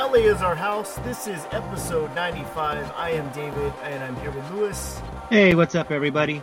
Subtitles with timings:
[0.00, 0.94] LA is our house.
[1.00, 2.90] This is episode 95.
[2.96, 4.98] I am David, and I'm here with Lewis.
[5.28, 6.40] Hey, what's up, everybody?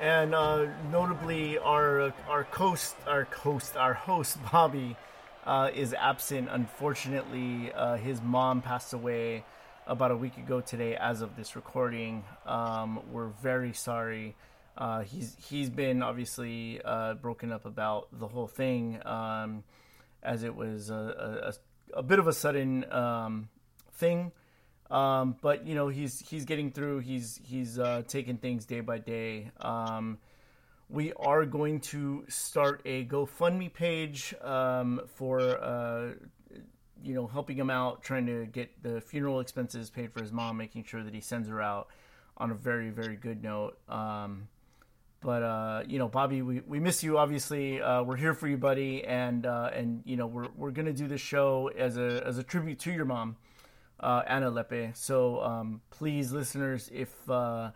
[0.00, 4.96] And uh, notably, our our host, our host, our host Bobby
[5.44, 6.48] uh, is absent.
[6.50, 9.44] Unfortunately, uh, his mom passed away
[9.86, 10.96] about a week ago today.
[10.96, 14.34] As of this recording, um, we're very sorry.
[14.76, 19.62] Uh, he's he's been obviously uh, broken up about the whole thing, um,
[20.24, 21.54] as it was a,
[21.94, 23.48] a, bit of a sudden um,
[23.92, 24.32] thing.
[24.90, 27.00] Um, but you know he's he's getting through.
[27.00, 29.50] He's he's uh, taking things day by day.
[29.60, 30.18] Um,
[30.88, 36.12] we are going to start a GoFundMe page um, for uh,
[37.02, 40.56] you know helping him out, trying to get the funeral expenses paid for his mom,
[40.56, 41.88] making sure that he sends her out
[42.36, 43.76] on a very very good note.
[43.88, 44.48] Um,
[45.20, 47.18] but uh, you know, Bobby, we, we miss you.
[47.18, 50.92] Obviously, uh, we're here for you, buddy, and uh, and you know, we're we're gonna
[50.92, 53.36] do this show as a as a tribute to your mom,
[54.00, 54.94] uh, Anna Lepe.
[54.94, 57.70] So um, please, listeners, if uh,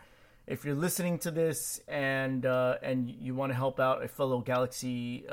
[0.46, 4.40] if you're listening to this and uh, and you want to help out a fellow
[4.40, 5.24] Galaxy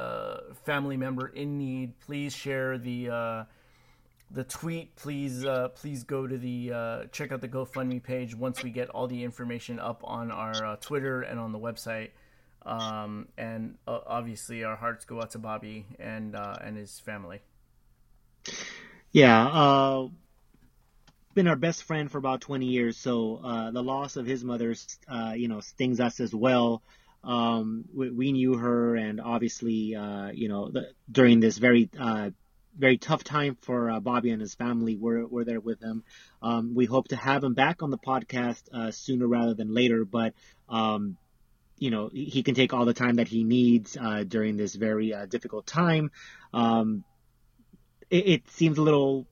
[0.64, 3.45] family member in need, please share the
[4.31, 4.95] the tweet.
[4.95, 8.89] Please uh, please go to the uh, check out the GoFundMe page once we get
[8.89, 12.09] all the information up on our Twitter and on the website.
[12.67, 17.39] Um, and uh, obviously, our hearts go out to Bobby and uh, and his family.
[19.14, 20.08] Yeah, uh,
[21.33, 24.75] been our best friend for about 20 years, so uh, the loss of his mother,
[25.08, 26.81] uh, you know, stings us as well.
[27.23, 31.89] Um, we, we, knew her, and obviously, uh, you know, the, during this very
[32.78, 36.03] very tough time for Bobby and his family, we're, we're there with him.
[36.42, 40.33] Um, we hope to have him back on the podcast sooner rather than later, but
[40.70, 41.17] um,
[41.77, 45.14] you know he can take all the time that he needs uh, during this very
[45.14, 46.11] uh, difficult time.
[46.54, 47.04] Um,
[48.10, 49.27] it, it, seems a little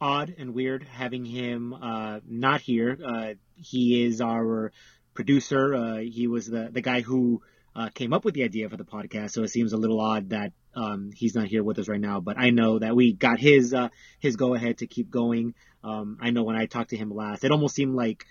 [0.00, 2.98] odd and weird having him uh, not here.
[3.04, 4.72] Uh, he is our
[5.14, 5.74] producer.
[5.74, 7.42] Uh, he was the the guy who
[7.76, 10.30] uh, came up with the idea for the podcast, so it seems a little odd
[10.30, 12.20] that um, he's not here with us right now.
[12.20, 13.74] But I know that we got his
[14.20, 15.54] his go ahead to keep going.
[15.82, 18.24] Um, I know when I talked to him last, it almost seemed like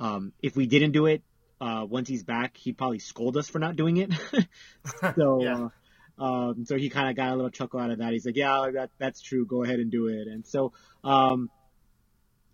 [0.00, 1.22] um, if we didn't do it,
[1.60, 4.12] uh, once he's back, he'd probably scold us for not doing it.
[5.16, 5.68] so, yeah.
[6.18, 8.12] uh, um, so he kind of got a little chuckle out of that.
[8.12, 9.46] He's like, yeah, that, that's true.
[9.46, 10.28] Go ahead and do it.
[10.28, 10.72] And so,
[11.04, 11.50] um,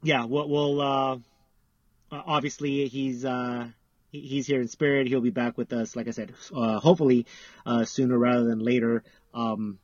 [0.03, 1.19] yeah, we'll, we'll uh,
[2.11, 3.69] obviously he's, uh,
[4.13, 5.09] he's here in spirit.
[5.09, 7.27] He'll be back with us, like I said, uh, hopefully,
[7.67, 9.03] uh, sooner rather than later.
[9.35, 9.79] Um,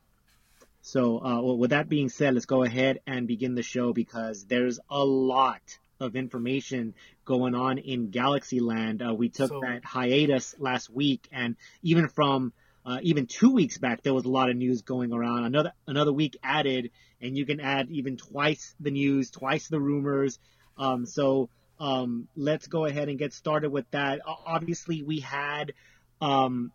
[0.81, 4.45] so, uh, well, with that being said, let's go ahead and begin the show because
[4.45, 5.61] there's a lot
[5.99, 6.93] of information
[7.25, 9.05] going on in Galaxyland.
[9.05, 12.53] Uh, we took so, that hiatus last week, and even from
[12.85, 15.43] uh, even two weeks back, there was a lot of news going around.
[15.43, 16.91] Another another week added,
[17.21, 20.39] and you can add even twice the news, twice the rumors.
[20.77, 24.21] Um, so um, let's go ahead and get started with that.
[24.25, 25.73] Obviously, we had.
[26.21, 26.71] Um,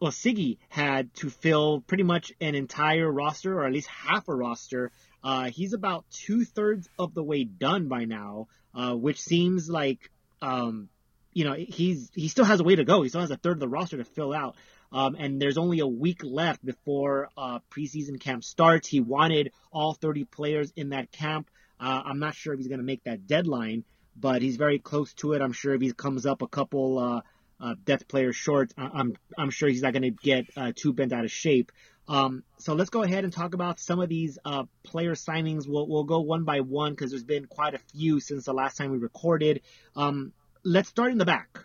[0.00, 4.34] well, Sigi had to fill pretty much an entire roster, or at least half a
[4.34, 4.90] roster.
[5.22, 10.10] Uh, he's about two thirds of the way done by now uh, which seems like
[10.42, 10.88] um,
[11.32, 13.02] you know he's he still has a way to go.
[13.02, 14.56] He still has a third of the roster to fill out.
[14.92, 18.88] Um, and there's only a week left before uh, preseason camp starts.
[18.88, 21.48] He wanted all 30 players in that camp.
[21.78, 23.84] Uh, I'm not sure if he's going to make that deadline,
[24.20, 25.42] but he's very close to it.
[25.42, 27.20] I'm sure if he comes up a couple uh,
[27.60, 31.12] uh death players short, I'm I'm sure he's not going to get uh, too bent
[31.12, 31.72] out of shape.
[32.10, 35.68] Um, so let's go ahead and talk about some of these uh, player signings.
[35.68, 38.76] We'll, we'll go one by one because there's been quite a few since the last
[38.76, 39.60] time we recorded.
[39.94, 40.32] Um,
[40.64, 41.60] let's start in the back.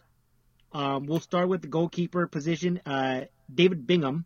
[0.72, 2.80] Um, we'll start with the goalkeeper position.
[2.86, 4.26] Uh, David Bingham.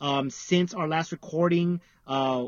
[0.00, 2.46] Um, since our last recording, uh,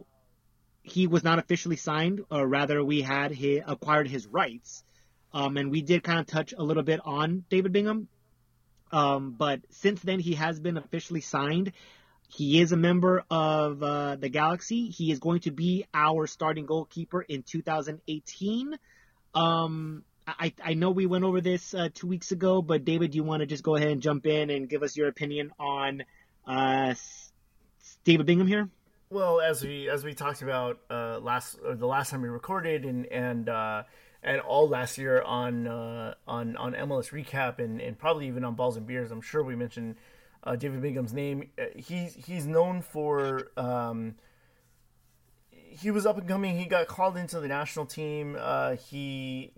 [0.82, 4.84] he was not officially signed, or rather, we had acquired his rights.
[5.32, 8.08] Um, and we did kind of touch a little bit on David Bingham.
[8.92, 11.72] Um, but since then, he has been officially signed.
[12.28, 14.88] He is a member of uh, the Galaxy.
[14.88, 18.76] He is going to be our starting goalkeeper in 2018.
[19.34, 23.16] Um, I, I know we went over this uh, two weeks ago, but David, do
[23.16, 26.04] you want to just go ahead and jump in and give us your opinion on
[26.46, 26.94] uh,
[28.04, 28.68] David Bingham here?
[29.10, 33.06] Well, as we as we talked about uh, last the last time we recorded and
[33.06, 33.82] and uh,
[34.22, 38.55] and all last year on uh, on on MLS recap and, and probably even on
[38.55, 39.96] Balls and Beers, I'm sure we mentioned
[40.44, 41.49] uh, David Bingham's name.
[41.58, 44.14] Uh, he's he's known for um,
[45.50, 46.58] he was up and coming.
[46.58, 48.37] He got called into the national team.
[48.38, 49.52] Uh, he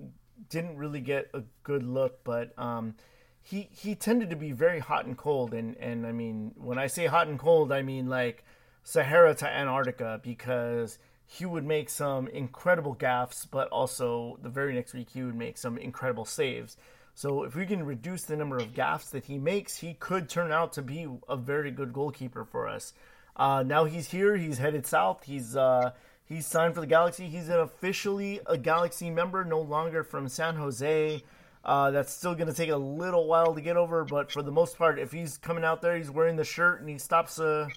[0.49, 2.95] didn't really get a good look, but um,
[3.43, 5.55] he he tended to be very hot and cold.
[5.55, 8.45] And and I mean, when I say hot and cold, I mean like
[8.85, 10.99] Sahara to Antarctica because
[11.33, 15.57] he would make some incredible gaffes, but also the very next week he would make
[15.57, 16.77] some incredible saves.
[17.15, 20.53] So if we can reduce the number of gaffes that he makes, he could turn
[20.53, 22.93] out to be a very good goalkeeper for us.
[23.35, 24.37] Uh, now he's here.
[24.37, 25.25] He's headed south.
[25.25, 25.93] He's uh,
[26.27, 27.29] he's signed for the Galaxy.
[27.29, 31.23] He's officially a Galaxy member, no longer from San Jose.
[31.65, 34.51] Uh, that's still going to take a little while to get over, but for the
[34.51, 37.69] most part, if he's coming out there, he's wearing the shirt and he stops a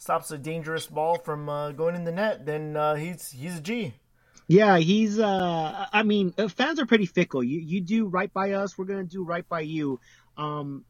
[0.00, 3.60] stops a dangerous ball from uh, going in the net, then uh, he's he's a
[3.60, 3.94] G.
[4.48, 5.18] Yeah, he's.
[5.20, 7.44] Uh, I mean, uh, fans are pretty fickle.
[7.44, 10.00] You you do right by us, we're gonna do right by you.
[10.36, 10.84] Um,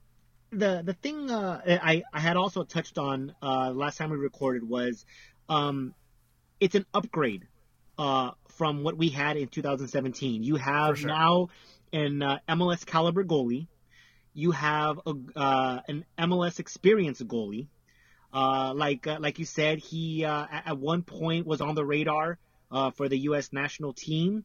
[0.51, 4.67] the the thing uh, I I had also touched on uh, last time we recorded
[4.67, 5.05] was,
[5.49, 5.93] um,
[6.61, 7.47] it's an upgrade
[7.99, 10.45] uh, from what we had in 2017.
[10.45, 11.09] You have sure.
[11.09, 11.49] now
[11.93, 13.67] an uh, MLS caliber goalie.
[14.33, 17.67] You have a, uh, an MLS experienced goalie.
[18.33, 22.39] Uh, like uh, like you said, he uh, at one point was on the radar
[22.71, 23.53] uh, for the U.S.
[23.53, 24.45] national team.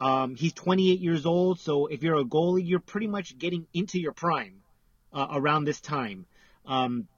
[0.00, 3.98] Um, he's 28 years old, so if you're a goalie, you're pretty much getting into
[3.98, 4.62] your prime
[5.14, 6.26] around this time.
[6.66, 7.08] Um,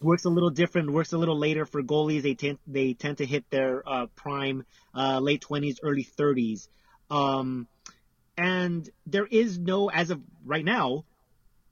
[0.00, 2.22] works a little different, works a little later for goalies.
[2.22, 3.82] They tend they tend to hit their
[4.14, 4.64] prime
[4.94, 6.68] late 20s, early 30s.
[7.10, 7.66] Um,
[8.36, 11.04] and there is no, as of right now,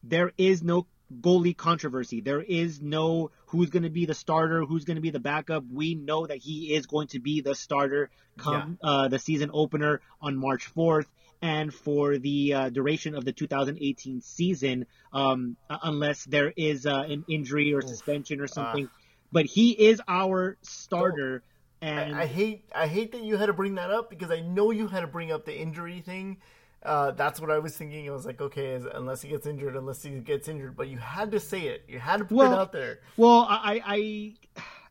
[0.03, 0.87] there is no
[1.21, 2.21] goalie controversy.
[2.21, 5.65] There is no who's going to be the starter, who's going to be the backup.
[5.71, 8.91] We know that he is going to be the starter come yeah.
[8.91, 11.07] uh, the season opener on March 4th
[11.43, 17.25] and for the uh, duration of the 2018 season, um, unless there is uh, an
[17.29, 18.89] injury or suspension or something.
[18.91, 18.97] Ah.
[19.33, 21.43] but he is our starter.
[21.81, 24.41] And I, I hate I hate that you had to bring that up because I
[24.41, 26.37] know you had to bring up the injury thing
[26.83, 28.09] uh, that's what I was thinking.
[28.09, 31.33] I was like, okay, unless he gets injured, unless he gets injured, but you had
[31.33, 31.85] to say it.
[31.89, 33.01] You had to put well, it out there.
[33.17, 34.35] Well, I,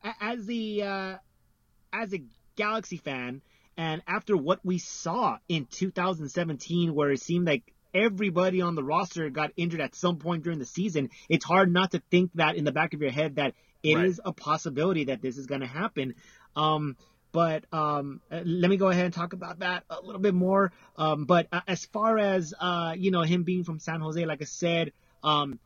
[0.04, 1.18] I as the uh,
[1.92, 2.24] as a
[2.56, 3.42] Galaxy fan,
[3.76, 9.30] and after what we saw in 2017, where it seemed like everybody on the roster
[9.32, 12.66] got injured at some point during the season, it's hard not to think that in
[12.66, 14.06] the back of your head that it right.
[14.06, 16.14] is a possibility that this is going to happen.
[16.56, 16.98] Um,
[17.32, 20.72] but um, uh, let me go ahead and talk about that a little bit more.
[20.98, 24.42] Um, but uh, as far as uh, you know, him being from San Jose, like
[24.42, 24.92] I said,
[25.24, 25.60] um,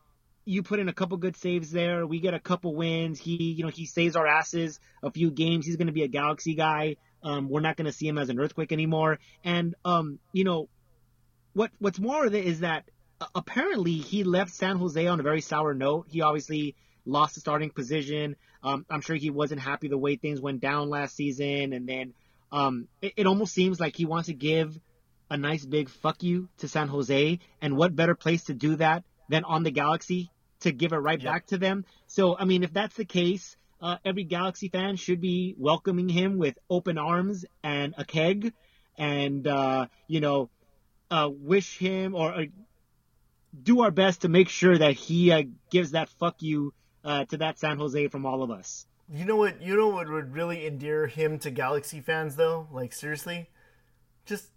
[0.46, 2.06] you put in a couple good saves there.
[2.06, 3.20] We get a couple wins.
[3.20, 5.66] He, you know, he saves our asses a few games.
[5.66, 6.98] He's going to be a Galaxy guy.
[7.24, 9.20] Um, we're not going to see him as an Earthquake anymore.
[9.44, 10.68] And um, you know,
[11.54, 12.84] what what's more of it is that
[13.22, 16.08] uh, apparently he left San Jose on a very sour note.
[16.10, 16.76] He obviously
[17.06, 18.36] lost the starting position.
[18.64, 22.14] Um, I'm sure he wasn't happy the way things went down last season, and then
[22.52, 24.80] um, it, it, almost seems like he wants to give
[25.30, 29.04] a nice big fuck you to San Jose, and what better place to do that
[29.30, 31.32] than on the Galaxy to give it right yep.
[31.32, 31.86] back to them?
[32.08, 36.38] So, I mean, if that's the case, uh, every Galaxy fan should be welcoming him
[36.38, 38.54] with open arms and a keg,
[38.98, 40.50] and uh, you know,
[41.12, 42.46] uh, wish him or, or,
[43.62, 46.74] do our best to make sure that he uh, gives that fuck you
[47.04, 48.86] uh, to that San Jose from all of us.
[49.14, 49.62] You know what?
[49.62, 52.68] You know what would really endear him to Galaxy fans, though.
[52.72, 53.50] Like seriously,
[54.26, 54.48] just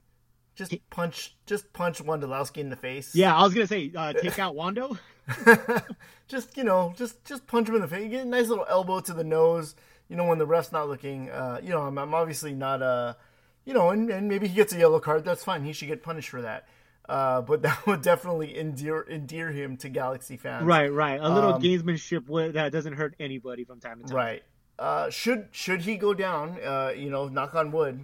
[0.54, 3.14] just punch just punch Wondolowski in the face.
[3.14, 4.96] Yeah, I was gonna say uh, take out Wondo.
[6.28, 8.04] just you know, just just punch him in the face.
[8.04, 9.74] You get a nice little elbow to the nose.
[10.08, 11.30] You know when the ref's not looking.
[11.30, 12.84] Uh, you know, I'm, I'm obviously not a.
[12.84, 13.12] Uh,
[13.64, 15.24] you know, and, and maybe he gets a yellow card.
[15.24, 15.64] That's fine.
[15.64, 16.68] He should get punished for that.
[17.08, 20.64] Uh, but that would definitely endear endear him to Galaxy fans.
[20.64, 21.20] Right, right.
[21.20, 24.16] A little um, gamesmanship that doesn't hurt anybody from time to time.
[24.16, 24.42] Right.
[24.78, 26.58] Uh, should should he go down?
[26.62, 28.00] Uh, you know, knock on wood.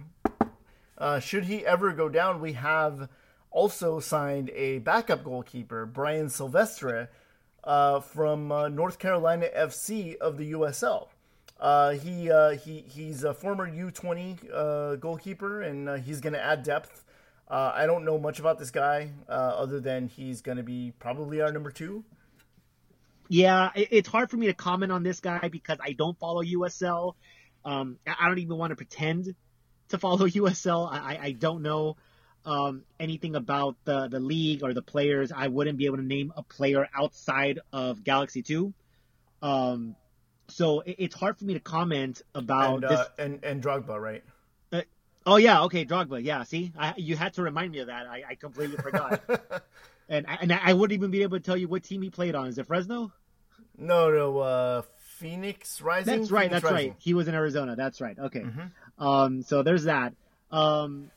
[0.97, 3.09] Uh, should he ever go down, we have
[3.51, 7.09] also signed a backup goalkeeper, Brian Sylvestre,
[7.63, 11.09] uh, from uh, North Carolina FC of the USL.
[11.99, 12.31] he
[12.63, 17.03] he he's a former U20 goalkeeper, and he's going to add depth
[17.47, 20.93] uh, I don't know much about this guy uh, other than he's going to be
[20.99, 22.03] probably our number two.
[23.29, 27.13] Yeah, it's hard for me to comment on this guy because I don't follow USL.
[27.65, 29.33] Um, I don't even want to pretend
[29.89, 30.91] to follow USL.
[30.91, 31.97] I, I don't know
[32.45, 35.31] um, anything about the, the league or the players.
[35.31, 38.73] I wouldn't be able to name a player outside of Galaxy 2.
[39.41, 39.95] Um,
[40.49, 43.07] so it, it's hard for me to comment about and, uh, this.
[43.17, 44.23] And, and Drogba, right?
[45.25, 46.23] Oh yeah, okay, Drogba.
[46.23, 48.07] Yeah, see, I, you had to remind me of that.
[48.07, 49.21] I, I completely forgot.
[50.09, 52.47] and and I wouldn't even be able to tell you what team he played on.
[52.47, 53.11] Is it Fresno?
[53.77, 54.81] No, no, uh,
[55.17, 56.19] Phoenix Rising.
[56.19, 56.49] That's right.
[56.49, 56.89] Phoenix that's Rising.
[56.89, 56.97] right.
[56.99, 57.75] He was in Arizona.
[57.75, 58.17] That's right.
[58.17, 58.41] Okay.
[58.41, 59.03] Mm-hmm.
[59.03, 60.13] Um, so there's that.
[60.51, 61.09] Um,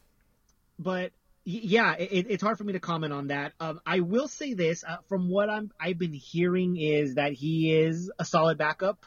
[0.79, 1.13] but
[1.45, 3.53] yeah, it, it's hard for me to comment on that.
[3.61, 7.73] Um, I will say this: uh, from what I'm, I've been hearing is that he
[7.73, 9.05] is a solid backup.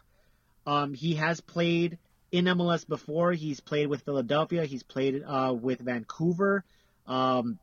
[0.65, 1.97] Um, he has played
[2.31, 3.31] in MLS before.
[3.33, 4.65] He's played with Philadelphia.
[4.65, 6.63] He's played uh, with Vancouver.
[7.07, 7.59] Um,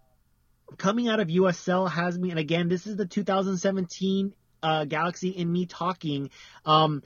[0.76, 4.32] coming out of USL has me, and again, this is the 2017
[4.62, 6.30] uh, Galaxy in me talking.
[6.64, 7.02] Um,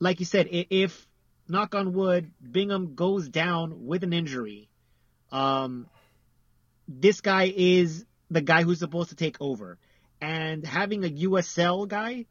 [0.00, 1.06] like you said, if
[1.48, 4.68] knock on wood, Bingham goes down with an injury,
[5.30, 5.86] um,
[6.88, 9.78] this guy is the guy who's supposed to take over.
[10.20, 12.26] And having a USL guy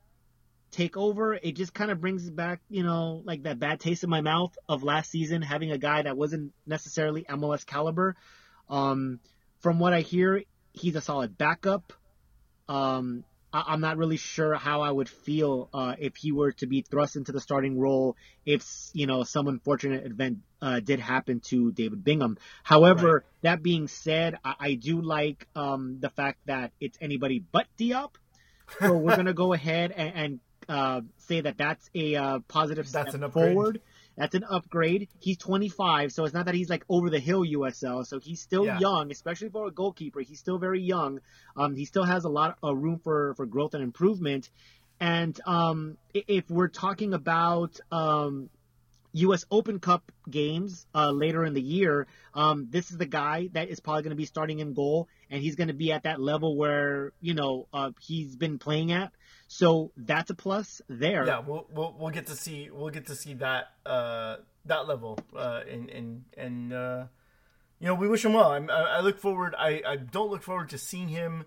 [0.71, 4.09] take over, it just kind of brings back, you know, like that bad taste in
[4.09, 8.15] my mouth of last season, having a guy that wasn't necessarily MLS caliber.
[8.69, 9.19] Um,
[9.59, 11.93] from what I hear, he's a solid backup.
[12.67, 16.67] Um, I- am not really sure how I would feel uh, if he were to
[16.67, 21.39] be thrust into the starting role if you know some unfortunate event uh, did happen
[21.47, 22.38] to David Bingham.
[22.63, 23.23] However, right.
[23.41, 28.11] that being said, I, I do like um, the fact that it's anybody but Diop.
[28.79, 33.15] So we're gonna go ahead and, and uh, say that that's a uh, positive that's
[33.15, 33.81] step forward.
[34.15, 35.07] That's an upgrade.
[35.19, 38.05] He's 25, so it's not that he's like over the hill USL.
[38.05, 38.77] So he's still yeah.
[38.77, 40.19] young, especially for a goalkeeper.
[40.19, 41.21] He's still very young.
[41.55, 44.49] Um, he still has a lot of room for for growth and improvement.
[44.99, 48.49] And um, if we're talking about um,
[49.13, 49.45] U.S.
[49.49, 53.79] Open Cup games uh, later in the year, um, this is the guy that is
[53.79, 56.57] probably going to be starting in goal, and he's going to be at that level
[56.57, 59.11] where you know uh, he's been playing at.
[59.51, 61.25] So that's a plus there.
[61.25, 65.17] Yeah, we'll we'll, we'll get to see we'll get to see that uh, that level
[65.35, 67.05] uh, and and and uh,
[67.79, 68.51] you know we wish him well.
[68.51, 69.55] I'm, I, look forward.
[69.57, 71.45] I, I don't look forward to seeing him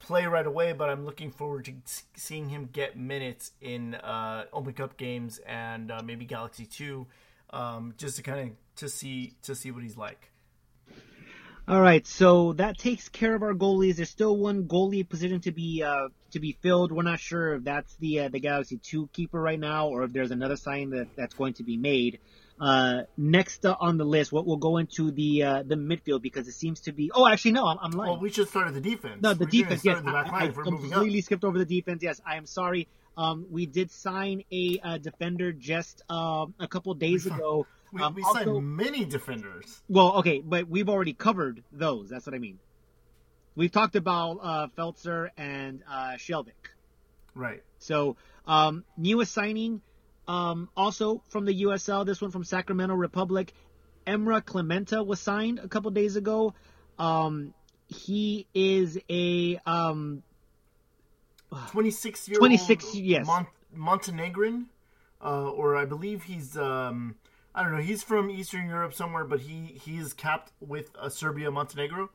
[0.00, 1.74] play right away, but I'm looking forward to
[2.16, 7.06] seeing him get minutes in uh, Open Cup games and uh, maybe Galaxy Two,
[7.50, 10.32] um, just to kind of to see to see what he's like.
[11.68, 13.96] All right, so that takes care of our goalies.
[13.96, 16.92] There's still one goalie position to be uh, to be filled.
[16.92, 20.12] We're not sure if that's the uh, the Galaxy two keeper right now, or if
[20.12, 22.20] there's another sign that that's going to be made.
[22.58, 26.52] Uh, next on the list, what we'll go into the uh, the midfield because it
[26.52, 27.10] seems to be.
[27.14, 28.12] Oh, actually, no, I'm, I'm lying.
[28.12, 29.20] Well, we should start at the defense.
[29.20, 29.84] No, the We're defense.
[29.84, 32.02] Yes, the I, I completely skipped over the defense.
[32.02, 32.88] Yes, I am sorry.
[33.16, 37.66] Um, we did sign a, a defender just uh, a couple days ago.
[37.92, 39.82] We, um, we also, signed many defenders.
[39.88, 42.10] Well, okay, but we've already covered those.
[42.10, 42.58] That's what I mean.
[43.56, 46.52] We've talked about uh, Feltscher and uh, Skjelvik.
[47.34, 47.62] Right.
[47.78, 49.80] So, um, newest signing,
[50.28, 53.52] um, also from the USL, this one from Sacramento Republic.
[54.06, 56.54] Emrah Klimenta was signed a couple days ago.
[56.98, 57.54] Um,
[57.88, 60.22] he is a um,
[61.70, 64.66] 26 year 26 yes Mont- Montenegrin,
[65.22, 67.16] uh, or I believe he's um,
[67.54, 67.80] I don't know.
[67.80, 72.10] He's from Eastern Europe somewhere, but he he is capped with uh, Serbia Montenegro,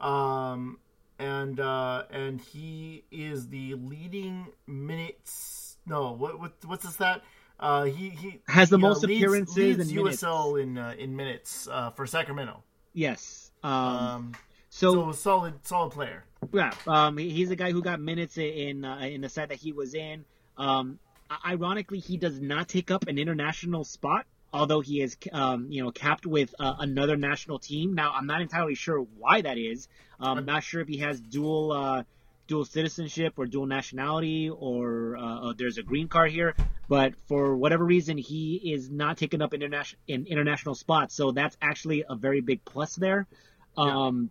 [0.00, 0.78] um,
[1.18, 5.76] and uh, and he is the leading minutes.
[5.86, 7.22] No, what what what's this that?
[7.58, 10.62] Uh, he he has the he, most leads, appearances leads in USL minutes.
[10.62, 12.62] in uh, in minutes uh, for Sacramento.
[12.94, 13.50] Yes.
[13.62, 14.32] Um, um,
[14.70, 16.24] so, so solid solid player.
[16.52, 16.72] Yeah.
[16.86, 19.94] Um, he's a guy who got minutes in uh, in the set that he was
[19.94, 20.24] in.
[20.56, 20.98] Um,
[21.46, 25.90] ironically, he does not take up an international spot although he is, um, you know,
[25.90, 27.94] capped with uh, another national team.
[27.94, 29.88] Now, I'm not entirely sure why that is.
[30.18, 32.02] Um, I'm not sure if he has dual uh,
[32.50, 36.54] dual citizenship or dual nationality or uh, uh, there's a green card here.
[36.88, 41.14] But for whatever reason, he is not taking up international in international spots.
[41.14, 43.28] So that's actually a very big plus there.
[43.76, 44.30] Um,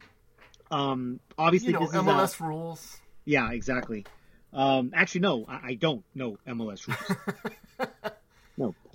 [0.70, 0.78] yeah.
[0.78, 3.00] um, obviously, you know, MLS a, rules.
[3.24, 4.06] Yeah, exactly.
[4.52, 7.90] Um, actually, no, I, I don't know MLS rules.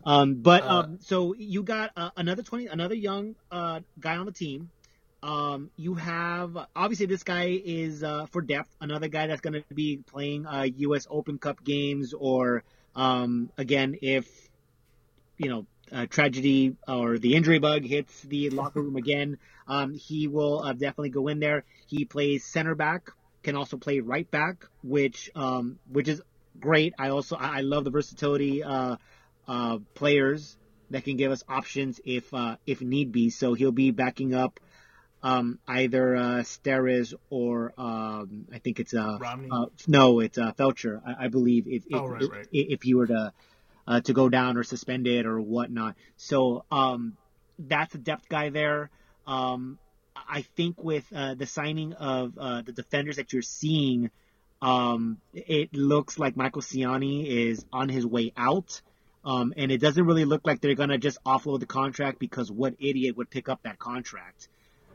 [0.04, 4.26] Um, but uh, um, so you got uh, another twenty, another young uh, guy on
[4.26, 4.70] the team.
[5.22, 8.68] Um, you have obviously this guy is uh, for depth.
[8.80, 10.46] Another guy that's going to be playing
[10.76, 11.06] U.S.
[11.06, 14.26] Uh, Open Cup games, or um, again, if
[15.38, 15.66] you know
[16.10, 21.10] tragedy or the injury bug hits the locker room again, um, he will uh, definitely
[21.10, 21.64] go in there.
[21.86, 23.08] He plays center back,
[23.42, 26.20] can also play right back, which um, which is
[26.60, 26.92] great.
[26.98, 28.62] I also I love the versatility
[29.48, 30.56] uh, players
[30.90, 33.30] that can give us options if uh, if need be.
[33.30, 34.60] So he'll be backing up
[35.24, 39.18] um, either uh, Steres or um, I think it's uh,
[39.50, 41.66] uh no, it's uh, Feltscher, I, I believe.
[41.66, 42.48] If if, oh, right, right.
[42.52, 43.32] if, he were to
[43.88, 47.16] uh, to go down or suspended or whatnot, so um,
[47.58, 48.90] that's a depth guy there.
[49.26, 49.78] Um,
[50.14, 54.10] I think with uh, the signing of uh, the defenders that you're seeing,
[54.60, 58.82] um, it looks like Michael Ciani is on his way out.
[59.24, 62.74] Um, and it doesn't really look like they're gonna just offload the contract because what
[62.78, 64.48] idiot would pick up that contract?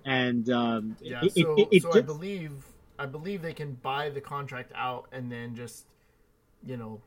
[0.05, 1.97] And um, yeah, it, so, it, it, so just...
[1.97, 2.51] I believe
[2.97, 5.85] I believe they can buy the contract out and then just
[6.65, 7.01] you know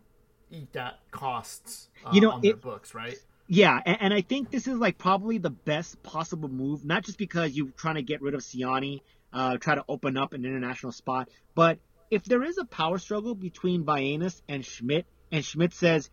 [0.51, 3.17] eat that costs uh, you know, on their books, right?
[3.49, 7.19] Yeah, and, and, I think this is like probably the best possible move, not just
[7.19, 9.01] because you're trying to get rid of Ciani,
[9.33, 11.79] uh, try to open up an international spot, but
[12.11, 16.11] if there is a power struggle between Vagenas and Schmid, and Schmid says,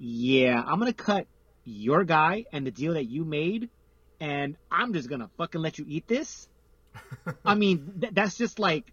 [0.00, 1.26] "Yeah, I'm gonna cut
[1.64, 3.68] your guy and the deal that you made,
[4.18, 6.48] and I'm just gonna fucking let you eat this,"
[7.44, 8.92] I mean, th- that's just like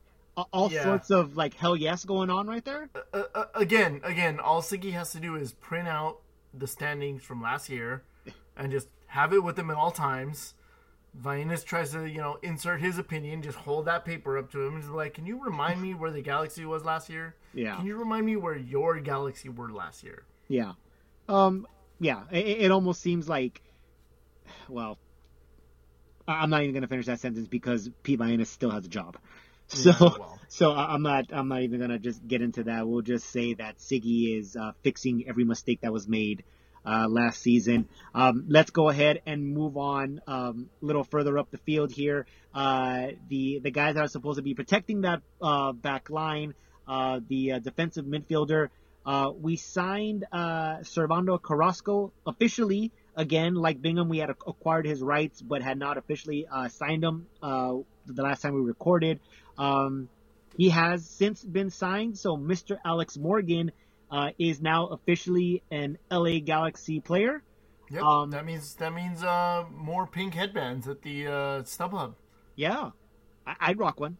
[0.53, 0.83] all yeah.
[0.83, 2.89] sorts of like hell yes going on right there.
[3.13, 6.19] Uh, uh, again, again, all Sigi has to do is print out
[6.53, 8.03] the standings from last year
[8.55, 10.53] and just have it with him at all times.
[11.19, 14.75] Vagenas tries to, you know, insert his opinion, just hold that paper up to him
[14.75, 17.35] and just like, can you remind me where the galaxy was last year?
[17.53, 17.77] Yeah.
[17.77, 20.23] Can you remind me where your galaxy were last year?
[20.47, 20.73] Yeah.
[21.27, 21.67] Um,
[21.99, 23.61] yeah, it, it almost seems like,
[24.69, 24.97] well,
[26.27, 29.17] I'm not even going to finish that sentence because Pete Vagenas still has a job.
[29.67, 30.39] So, yeah, well.
[30.47, 32.87] so I'm not, I'm not even gonna just get into that.
[32.87, 36.45] We'll just say that Sigi is uh, fixing every mistake that was made
[36.85, 37.89] uh, last season.
[38.15, 42.25] Um, let's go ahead and move on um, a little further up the field here.
[42.53, 46.53] Uh, the the guys that are supposed to be protecting that uh, back line,
[46.87, 48.69] uh, the uh, defensive midfielder.
[49.37, 53.55] We signed Servando Carrasco officially again.
[53.55, 58.41] Like Bingham, we had acquired his rights, but had not officially signed him the last
[58.41, 59.19] time we recorded.
[59.57, 60.09] Um,
[60.55, 62.77] he has since been signed, so Mr.
[62.83, 63.71] Alex Morgan
[64.09, 67.43] uh, is now officially an LA Galaxy player.
[67.91, 71.31] Yep, um, that means that means uh, more pink headbands at the uh,
[71.63, 72.15] StubHub.
[72.55, 72.91] Yeah,
[73.45, 74.17] I- would rock one.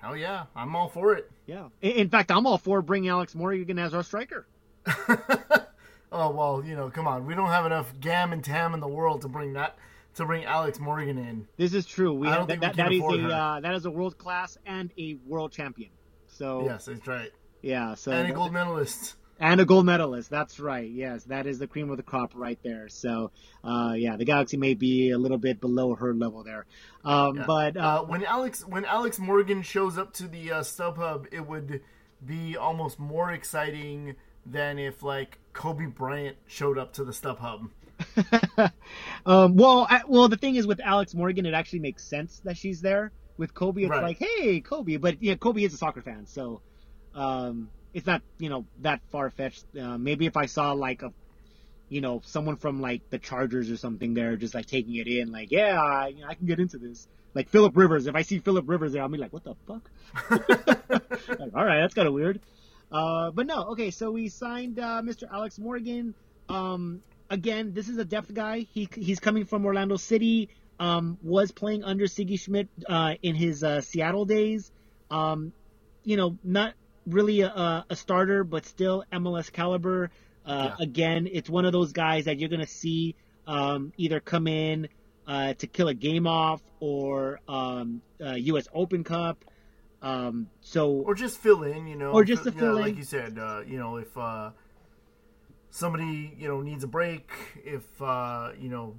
[0.00, 1.30] Hell yeah, I'm all for it.
[1.46, 4.46] Yeah, in, fact, I'm all for bringing Alex Morgan as our striker.
[6.12, 8.88] oh well, you know, come on, we don't have enough gam and tam in the
[8.88, 9.76] world to bring that
[10.14, 11.46] to bring Alex Morgan in.
[11.56, 12.12] This is true.
[12.12, 15.16] We, have, that, we that is a uh, that is a world class and a
[15.26, 15.90] world champion.
[16.26, 17.30] So yes, that's right.
[17.62, 19.16] Yeah, so and a gold medalist.
[19.42, 20.30] And a gold medalist.
[20.30, 20.88] That's right.
[20.88, 22.88] Yes, that is the cream of the crop right there.
[22.88, 23.32] So,
[23.64, 26.64] uh, yeah, the Galaxy may be a little bit below her level there.
[27.04, 27.44] Um, yeah.
[27.44, 31.44] But uh, uh, when Alex when Alex Morgan shows up to the uh, StubHub, it
[31.44, 31.80] would
[32.24, 34.14] be almost more exciting
[34.46, 37.68] than if like Kobe Bryant showed up to the StubHub.
[39.26, 42.56] um, well, I, well, the thing is with Alex Morgan, it actually makes sense that
[42.56, 43.10] she's there.
[43.38, 44.02] With Kobe, it's right.
[44.04, 46.60] like, hey, Kobe, but yeah, Kobe is a soccer fan, so
[47.12, 49.64] um, it's not you know that far fetched.
[49.78, 51.12] Uh, maybe if I saw like a,
[51.88, 55.30] you know, someone from like the Chargers or something there, just like taking it in,
[55.30, 57.06] like, yeah, I, you know, I can get into this.
[57.34, 59.90] Like Philip Rivers, if I see Philip Rivers there, I'll be like, what the fuck?
[61.28, 62.40] like, all right, that's kind of weird.
[62.90, 65.24] Uh, but no, okay, so we signed uh, Mr.
[65.32, 66.14] Alex Morgan.
[66.48, 68.60] Um, again, this is a depth guy.
[68.60, 70.50] He he's coming from Orlando City.
[70.78, 74.72] Um, was playing under Sigi Schmid uh, in his uh, Seattle days.
[75.10, 75.52] Um,
[76.04, 76.74] you know, not
[77.06, 80.10] really a, a, starter, but still MLS caliber.
[80.44, 80.84] Uh, yeah.
[80.84, 83.14] Again, it's one of those guys that you're gonna see
[83.46, 84.88] um, either come in
[85.26, 88.68] uh, to kill a game off or um, U.S.
[88.74, 89.44] Open Cup.
[90.02, 93.04] Um, so or just fill in, you know, or just to fill in, like you
[93.04, 94.50] said, uh, you know, if uh,
[95.70, 97.30] somebody you know needs a break,
[97.64, 98.96] if uh, you know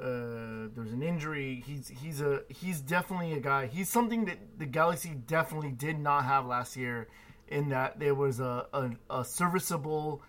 [0.00, 3.66] uh, there's an injury, he's he's a he's definitely a guy.
[3.66, 7.08] He's something that the Galaxy definitely did not have last year,
[7.50, 10.22] in that there was a a, a serviceable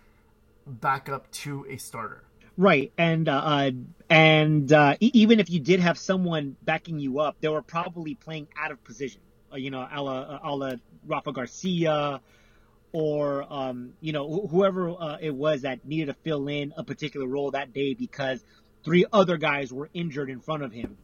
[0.66, 2.24] backup to a starter.
[2.56, 3.70] Right, and uh, uh
[4.08, 8.48] and uh, even if you did have someone backing you up, they were probably playing
[8.58, 9.20] out of position.
[9.52, 10.72] Uh, you know, a la, a la
[11.06, 12.20] Rafa Garcia
[12.92, 16.84] or um, you know wh- whoever uh, it was that needed to fill in a
[16.84, 18.44] particular role that day because
[18.84, 20.96] three other guys were injured in front of him.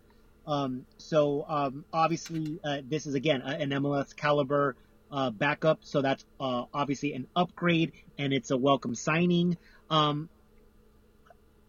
[0.46, 4.76] Um, so um, obviously uh, this is again an MLS caliber
[5.10, 9.56] uh, backup, so that's uh, obviously an upgrade and it's a welcome signing.
[9.90, 10.28] Um,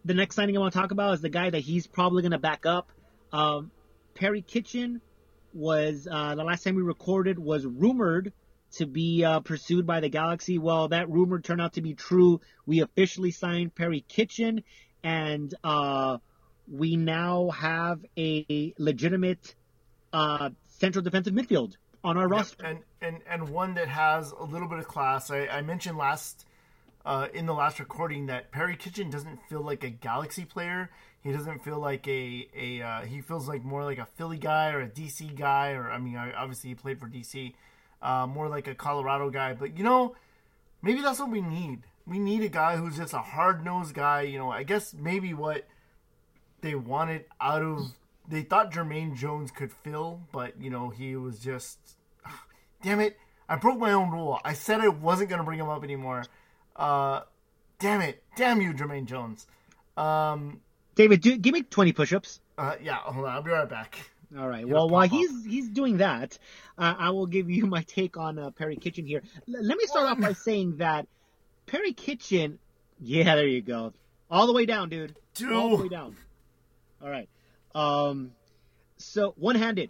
[0.04, 2.32] the next signing I want to talk about is the guy that he's probably going
[2.32, 2.90] to back up.
[3.32, 3.70] Um,
[4.14, 5.00] Perry Kitchen
[5.52, 8.32] was uh, the last time we recorded was rumored
[8.72, 10.58] to be uh, pursued by the Galaxy.
[10.58, 12.40] Well, that rumor turned out to be true.
[12.66, 14.62] We officially signed Perry Kitchen,
[15.02, 16.18] and uh,
[16.70, 19.54] we now have a legitimate
[20.12, 21.76] uh, central defensive midfield
[22.08, 22.30] on our yep.
[22.30, 25.30] roster, and and and one that has a little bit of class.
[25.30, 26.46] I, I mentioned last
[27.04, 30.90] uh, in the last recording that Perry Kitchen doesn't feel like a Galaxy player.
[31.22, 34.72] He doesn't feel like a a uh, he feels like more like a Philly guy
[34.72, 37.54] or a DC guy, or I mean, obviously he played for DC
[38.02, 39.54] uh, more like a Colorado guy.
[39.54, 40.16] But you know,
[40.82, 41.82] maybe that's what we need.
[42.06, 44.22] We need a guy who's just a hard nosed guy.
[44.22, 45.66] You know, I guess maybe what
[46.60, 47.92] they wanted out of
[48.28, 51.97] they thought Jermaine Jones could fill, but you know he was just
[52.82, 53.16] damn it.
[53.48, 54.38] I broke my own rule.
[54.44, 56.24] I said I wasn't gonna bring him up anymore.
[56.76, 57.22] Uh,
[57.78, 59.46] damn it, damn you, Jermaine Jones.
[59.96, 60.60] Um,
[60.94, 62.40] David, do, give me 20 push-ups.
[62.58, 63.98] uh, yeah, hold on, I'll be right back.
[64.38, 64.68] All right.
[64.68, 66.38] Well, while he's he's doing that,
[66.76, 69.22] uh, I will give you my take on uh, Perry Kitchen here.
[69.48, 71.06] L- let me start off by saying that
[71.66, 72.58] Perry Kitchen,
[73.00, 73.94] yeah, there you go,
[74.30, 75.16] all the way down, dude,
[75.50, 75.88] all the way Two.
[75.88, 76.16] down.
[77.02, 77.28] All right.
[77.74, 78.32] Um,
[78.98, 79.88] so one-handed.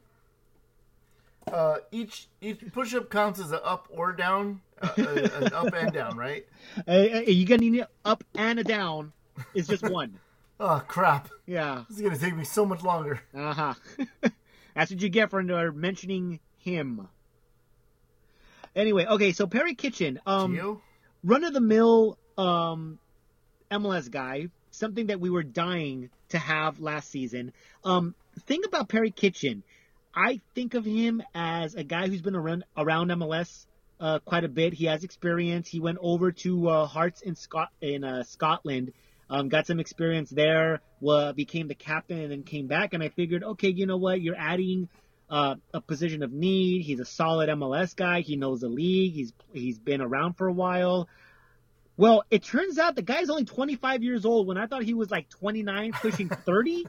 [1.53, 5.93] Uh, each each push up counts as an up or down, uh, an up and
[5.93, 6.47] down, right?
[6.87, 9.13] Uh, you gonna need an up and a down.
[9.55, 10.19] It's just one.
[10.61, 11.29] Oh crap!
[11.47, 11.85] Yeah.
[11.89, 13.21] This is gonna take me so much longer.
[13.33, 13.75] Uh huh.
[14.75, 17.07] That's what you get for uh, mentioning him.
[18.75, 20.81] Anyway, okay, so Perry Kitchen, um,
[21.23, 22.99] run of the mill um,
[23.71, 27.53] MLS guy, something that we were dying to have last season.
[27.85, 28.15] Um,
[28.47, 29.63] thing about Perry Kitchen,
[30.19, 33.67] I think of him as a guy who's been around around MLS
[34.01, 34.73] uh, quite a bit.
[34.73, 35.69] He has experience.
[35.69, 38.93] He went over to uh, Hearts in Scot in uh, Scotland,
[39.31, 40.81] um, got some experience there.
[41.37, 42.95] Became the captain and then came back.
[42.95, 44.21] And I figured, okay, you know what?
[44.21, 44.89] You're adding
[45.31, 46.83] uh, a position of need.
[46.83, 48.23] He's a solid MLS guy.
[48.23, 49.15] He knows the league.
[49.15, 51.09] He's he's been around for a while.
[51.97, 54.49] Well, it turns out the guy's only 25 years old.
[54.49, 56.87] When I thought he was like 29, pushing 30.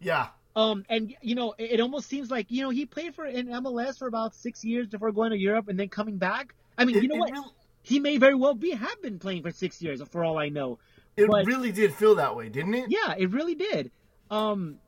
[0.00, 3.24] Yeah, Um, and you know, it, it almost seems like you know he played for
[3.24, 6.54] in MLS for about six years before going to Europe and then coming back.
[6.76, 7.32] I mean, it, you know what?
[7.32, 10.48] real- He may very well be have been playing for six years, for all I
[10.50, 10.78] know.
[11.16, 12.86] it But- really did feel that way, didn't it?
[12.88, 13.90] Yeah, it really did.
[14.30, 14.78] Um,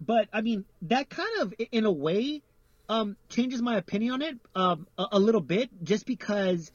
[0.00, 2.42] but I mean, that kind of, in a way,
[2.88, 6.70] um, changes my opinion on it um, a, a little bit, just because,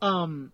[0.00, 0.52] um,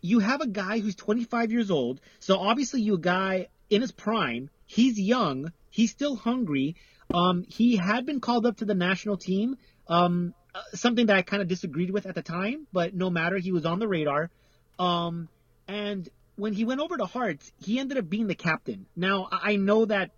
[0.00, 2.00] you have a guy who's 25 years old.
[2.20, 4.50] So obviously, you a guy in his prime.
[4.66, 5.52] He's young.
[5.70, 6.76] He's still hungry.
[7.12, 9.56] Um, he had been called up to the national team.
[9.88, 13.38] Um, uh, something that I kind of disagreed with at the time, but no matter,
[13.38, 14.30] he was on the radar.
[14.78, 15.28] Um,
[15.66, 18.86] and when he went over to Hearts, he ended up being the captain.
[18.96, 20.10] Now, I I know that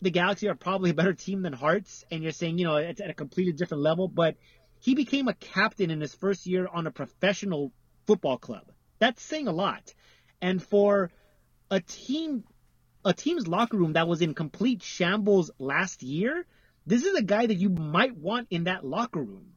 [0.00, 3.00] the Galaxy are probably a better team than Hearts, and you're saying, you know, it's
[3.00, 4.36] at a completely different level, but
[4.80, 7.72] he became a captain in his first year on a professional
[8.06, 8.64] football club.
[8.98, 9.94] That's saying a lot.
[10.40, 11.10] And for
[11.70, 12.44] a team
[13.04, 16.46] a team's locker room that was in complete shambles last year,
[16.86, 19.52] this is a guy that you might want in that locker room.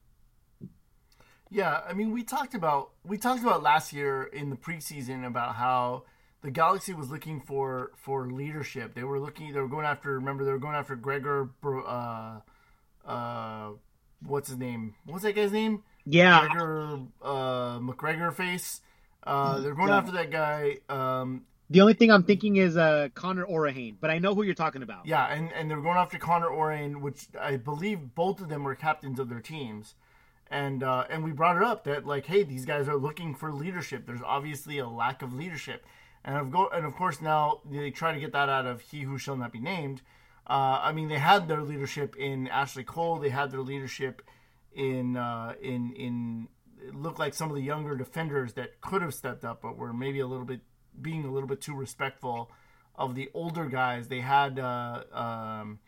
[1.51, 5.55] Yeah, I mean, we talked about we talked about last year in the preseason about
[5.55, 6.03] how
[6.41, 8.93] the Galaxy was looking for for leadership.
[8.95, 9.53] They were looking.
[9.53, 10.15] They were going after.
[10.15, 11.49] Remember, they were going after Gregor.
[11.63, 12.39] Uh,
[13.05, 13.69] uh,
[14.25, 14.95] what's his name?
[15.05, 15.83] What's that guy's name?
[16.05, 18.81] Yeah, Gregor uh, McGregor face.
[19.23, 19.97] Uh, they're going Yeah.
[19.97, 20.77] after that guy.
[20.89, 24.53] Um, the only thing I'm thinking is uh, Connor Orahane, but I know who you're
[24.53, 25.05] talking about.
[25.05, 28.75] Yeah, and, and they're going after Connor Orain, which I believe both of them were
[28.75, 29.95] captains of their teams.
[30.49, 33.51] And uh, and we brought it up that like, hey, these guys are looking for
[33.51, 34.05] leadership.
[34.05, 35.83] There's obviously a lack of leadership,
[36.23, 39.01] and of go and of course now they try to get that out of he
[39.01, 40.03] who shall not be named.
[40.47, 43.17] Uh, I mean, they had their leadership in Ashley Cole.
[43.17, 44.21] They had their leadership
[44.75, 46.47] in uh, in in
[46.87, 49.93] it looked like some of the younger defenders that could have stepped up, but were
[49.93, 50.61] maybe a little bit
[51.01, 52.51] being a little bit too respectful
[52.95, 54.07] of the older guys.
[54.07, 55.79] They had uh, um,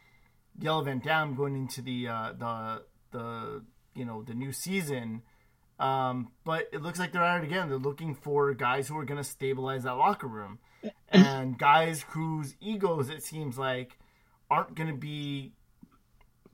[0.59, 3.63] Jelle Van Damme going into the uh, the the
[3.95, 5.21] you know the new season.
[5.79, 7.69] Um, but it looks like they're at it again.
[7.69, 10.57] They're looking for guys who are going to stabilize that locker room,
[11.09, 13.97] and guys whose egos it seems like
[14.49, 15.53] aren't going to be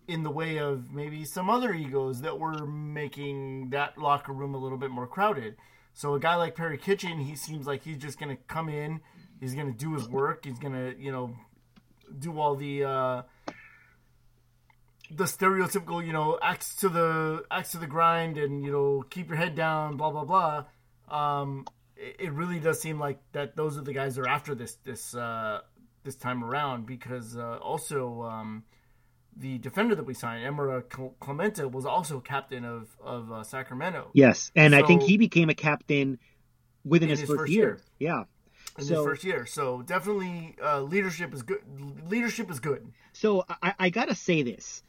[0.08, 4.58] in the way of maybe some other egos that were making that locker room a
[4.58, 5.56] little bit more crowded.
[5.94, 9.02] So a guy like Perry Kitchen, he seems like he's just going to come in,
[9.40, 11.36] he's going to do his work, he's going to, you know,
[12.20, 13.22] do all the uh
[15.12, 19.30] the stereotypical, you know, acts to the acts to the grind and, you know, keep
[19.30, 20.66] your head down, blah blah blah.
[21.10, 24.56] Um it, it really does seem like that those are the guys that are after
[24.56, 25.62] this this uh
[26.04, 28.64] this time around because uh, also um
[29.38, 30.84] the defender that we signed, Emrah
[31.20, 35.56] Klimenta, was also captain of of uh, Sacramento Yes, and I think he became a
[35.56, 36.20] captain
[36.86, 37.80] within his, his first, first year.
[38.00, 38.12] year.
[38.12, 38.24] Yeah.
[38.78, 39.46] in So- his first year.
[39.46, 41.62] So definitely, uh, leadership is good.
[42.10, 42.92] Leadership is good.
[43.14, 44.84] So I, I gotta say this.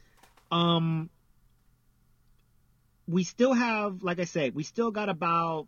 [0.51, 1.09] Um,
[3.07, 5.67] we still have, like I said, we still got about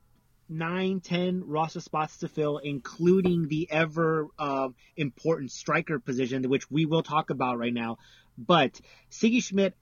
[0.50, 6.86] nine, ten roster spots to fill, including the ever uh, important striker position, which we
[6.86, 7.98] will talk about right now.
[8.38, 9.74] But Sigi Schmid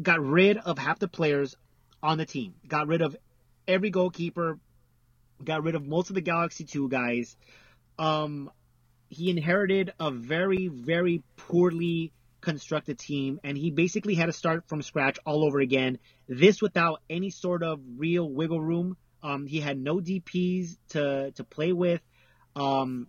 [0.00, 1.56] got rid of half the players
[2.02, 3.16] on the team, got rid of
[3.66, 4.58] every goalkeeper,
[5.42, 7.36] got rid of most of the Galaxy 2 guys.
[7.98, 8.50] Um,
[9.08, 14.82] he inherited a very, very poorly constructed team, and he basically had to start from
[14.82, 15.98] scratch all over again.
[16.28, 18.96] This without any sort of real wiggle room.
[19.22, 22.02] Um, he had no DPS to to play with.
[22.54, 23.08] Um,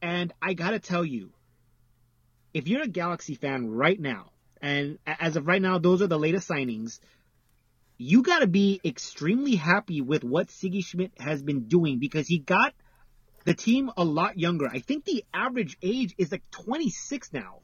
[0.00, 1.30] And I gotta tell you,
[2.54, 4.30] if you're a Galaxy fan right now,
[4.62, 7.00] and as of right now, those are the latest signings.
[7.98, 12.38] You got to be extremely happy with what Sigi Schmid has been doing because he
[12.38, 12.72] got
[13.44, 14.66] the team a lot younger.
[14.66, 17.58] I think the average age is like 26 now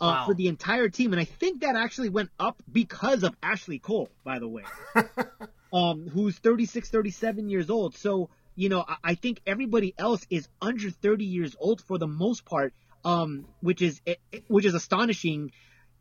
[0.00, 0.26] uh, wow.
[0.26, 4.10] for the entire team, and I think that actually went up because of Ashley Cole,
[4.24, 4.62] by the way,
[5.72, 7.96] um, who's 36, 37 years old.
[7.96, 12.08] So you know, I, I think everybody else is under 30 years old for the
[12.08, 15.52] most part, um, which is eh, eh, which is astonishing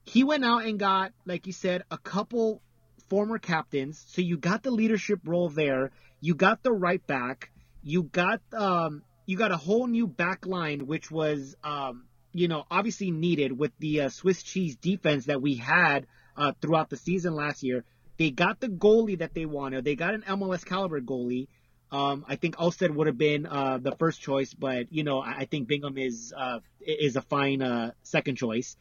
[0.07, 2.61] he went out and got, like you said, a couple
[3.09, 4.03] former captains.
[4.07, 5.91] So you got the leadership role there.
[6.21, 7.51] You got the right back.
[7.83, 12.63] You got um, you got a whole new back line, which was um, you know
[12.71, 16.07] obviously needed with the uh, Swiss cheese defense that we had
[16.37, 17.83] uh, throughout the season last year.
[18.17, 19.83] They got the goalie that they wanted.
[19.83, 21.47] They got an MLS caliber goalie.
[21.91, 25.39] Um, I think Ulstead would have been uh, the first choice, but you know I,
[25.39, 28.75] I think Bingham is uh, is a fine uh, second choice.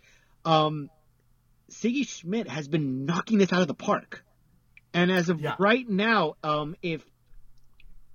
[0.44, 0.90] Um,
[1.70, 4.24] Sigi Schmid has been knocking this out of the park.
[4.94, 5.56] And as of yeah.
[5.58, 7.04] right now, um, if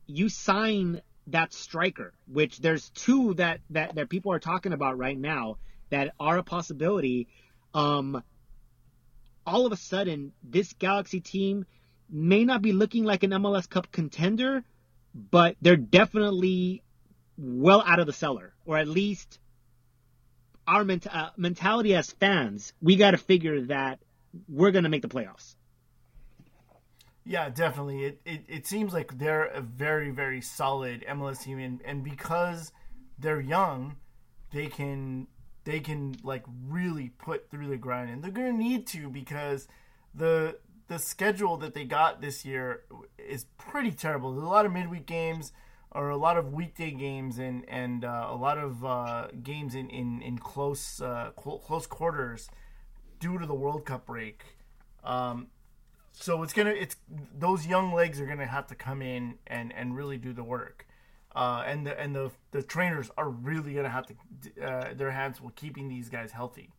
[0.07, 5.17] you sign that striker, which there's two that, that, that people are talking about right
[5.17, 5.57] now
[5.89, 7.27] that are a possibility,
[7.73, 8.23] um,
[9.45, 11.65] all of a sudden, this Galaxy team
[12.09, 14.63] may not be looking like an MLS Cup contender,
[15.13, 16.83] but they're definitely
[17.37, 19.39] well out of the cellar, or at least
[20.67, 23.99] our ment- uh, mentality as fans, we got to figure that
[24.47, 25.55] we're going to make the playoffs.
[27.23, 28.03] Yeah, definitely.
[28.03, 32.71] It, it it seems like they're a very very solid MLS team, and, and because
[33.19, 33.97] they're young,
[34.51, 35.27] they can
[35.63, 39.67] they can like really put through the grind, and they're gonna need to because
[40.15, 42.83] the the schedule that they got this year
[43.17, 44.31] is pretty terrible.
[44.31, 45.53] There's a lot of midweek games
[45.91, 49.89] or a lot of weekday games and and uh, a lot of uh, games in
[49.89, 52.49] in in close uh, cl- close quarters
[53.19, 54.43] due to the World Cup break.
[55.03, 55.47] Um,
[56.13, 56.95] so it's gonna it's
[57.37, 60.85] those young legs are gonna have to come in and and really do the work.
[61.33, 64.13] Uh, and the and the the trainers are really gonna have to
[64.63, 66.69] uh, their hands with keeping these guys healthy.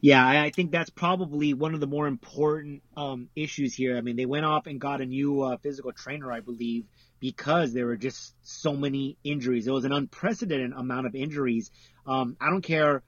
[0.00, 3.96] Yeah, I think that's probably one of the more important um, issues here.
[3.96, 6.84] I mean, they went off and got a new uh, physical trainer, I believe,
[7.18, 9.66] because there were just so many injuries.
[9.66, 11.70] It was an unprecedented amount of injuries.
[12.06, 13.02] Um, I don't care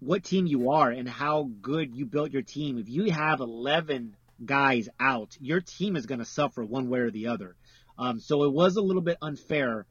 [0.00, 2.78] what team you are and how good you built your team.
[2.78, 7.10] If you have 11 guys out, your team is going to suffer one way or
[7.10, 7.56] the other.
[7.98, 9.86] Um, so it was a little bit unfair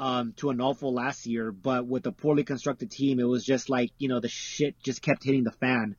[0.00, 3.90] um, to awful last year, but with a poorly constructed team, it was just like,
[3.98, 5.94] you know, the shit just kept hitting the fan.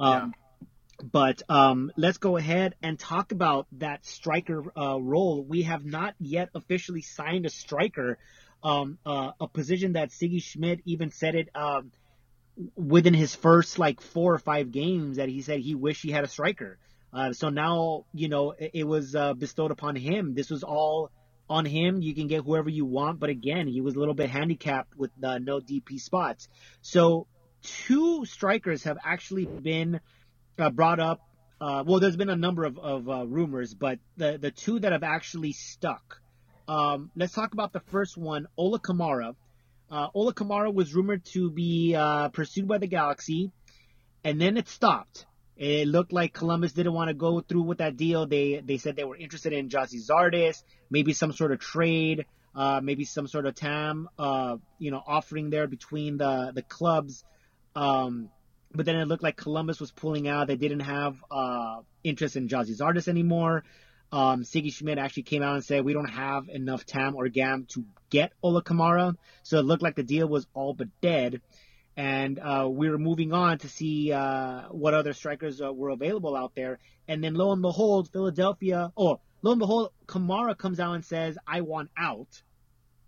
[0.00, 0.32] Um,
[1.02, 5.44] but um, let's go ahead and talk about that striker uh, role.
[5.44, 8.16] We have not yet officially signed a striker,
[8.64, 11.92] um, uh, a position that Sigi Schmid even said it um,
[12.74, 16.24] within his first like four or five games that he said he wished he had
[16.24, 16.78] a striker.
[17.12, 20.32] Uh, so now you know it, it was uh, bestowed upon him.
[20.32, 21.10] This was all
[21.48, 22.00] on him.
[22.00, 25.10] You can get whoever you want, but again, he was a little bit handicapped with
[25.22, 26.48] uh, no DP spots.
[26.80, 27.26] So
[27.62, 30.00] two strikers have actually been
[30.58, 31.20] uh, brought up.
[31.60, 34.92] Uh, well, there's been a number of, of uh, rumors, but the the two that
[34.92, 36.20] have actually stuck.
[36.66, 39.34] Um, let's talk about the first one, Ola Kamara.
[39.90, 43.52] Uh, Ola Kamara was rumored to be uh, pursued by the Galaxy,
[44.24, 45.26] and then it stopped.
[45.56, 48.26] It looked like Columbus didn't want to go through with that deal.
[48.26, 52.80] They they said they were interested in Gyasi Zardes, maybe some sort of trade, uh,
[52.82, 57.24] maybe some sort of TAM, uh, you know, offering there between the the clubs.
[57.76, 58.30] Um,
[58.74, 60.46] but then it looked like Columbus was pulling out.
[60.46, 63.64] They didn't have uh, interest in Gyasi Zardes anymore.
[64.10, 67.66] Um, Sigi Schmid actually came out and said we don't have enough TAM or GAM
[67.70, 69.16] to get Ola Kamara.
[69.42, 71.40] So it looked like the deal was all but dead.
[71.96, 76.34] And uh, we were moving on to see uh, what other strikers uh, were available
[76.34, 76.78] out there.
[77.06, 81.36] And then lo and behold, Philadelphia, oh, lo and behold, Kamara comes out and says,
[81.46, 82.42] I want out,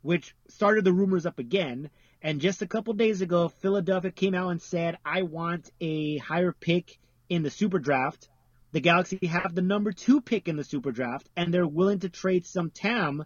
[0.03, 1.90] which started the rumors up again.
[2.20, 6.53] And just a couple days ago, Philadelphia came out and said, I want a higher
[6.53, 8.29] pick in the super draft.
[8.73, 12.09] The Galaxy have the number two pick in the super draft, and they're willing to
[12.09, 13.25] trade some TAM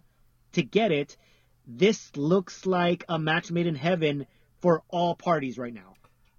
[0.51, 1.17] to get it.
[1.65, 4.27] This looks like a match made in heaven
[4.59, 5.93] for all parties right now.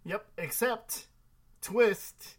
[0.05, 1.07] Yep, except
[1.61, 2.37] Twist,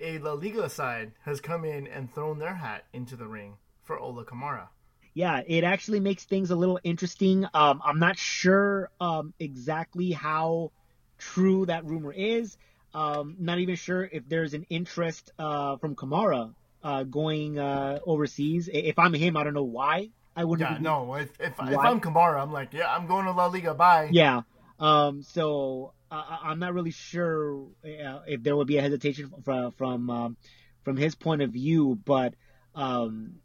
[0.00, 3.98] a La Liga side, has come in and thrown their hat into the ring for
[3.98, 4.68] Ola Kamara
[5.14, 7.46] yeah, it actually makes things a little interesting.
[7.54, 10.72] Um, I'm not sure um, exactly how
[11.18, 12.56] true that rumor is.
[12.92, 18.68] Um, not even sure if there's an interest uh, from Kamara uh, going uh, overseas.
[18.72, 20.68] If I'm him, I don't know why I wouldn't.
[20.68, 21.14] Yeah, be, no.
[21.14, 23.72] If if, if I'm Kamara, I'm like, yeah, I'm going to La Liga.
[23.72, 24.08] Bye.
[24.10, 24.42] Yeah.
[24.78, 25.22] Um.
[25.22, 30.10] So uh, I'm not really sure uh, if there would be a hesitation from from
[30.10, 30.36] um,
[30.84, 32.34] from his point of view, but
[32.74, 33.36] um,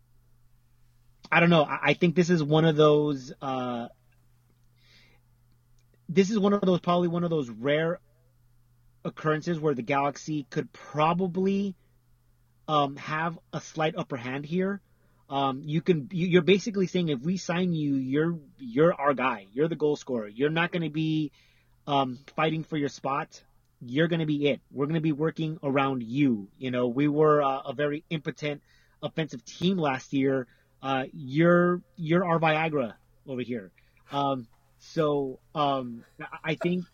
[1.32, 1.64] I don't know.
[1.64, 3.32] I, I think this is one of those.
[3.42, 3.88] Uh,
[6.08, 8.00] this is one of those probably one of those rare
[9.06, 11.76] occurrences where the Galaxy could probably
[12.68, 14.82] um, have a slight upper hand here.
[15.30, 19.46] Um, you can you're basically saying if we sign you, you're you're our guy.
[19.54, 20.28] You're the goal scorer.
[20.28, 21.32] You're not going to be
[21.86, 23.44] um, fighting for your spot.
[23.82, 24.60] You're going to be it.
[24.72, 26.50] We're going to be working around you.
[26.58, 28.62] You know, we were uh, a very impotent
[29.04, 30.48] offensive team last year.
[30.82, 32.96] Uh, you're you're our Viagra
[33.28, 33.72] over here.
[34.12, 34.48] Um,
[34.80, 36.04] so um,
[36.44, 36.86] I think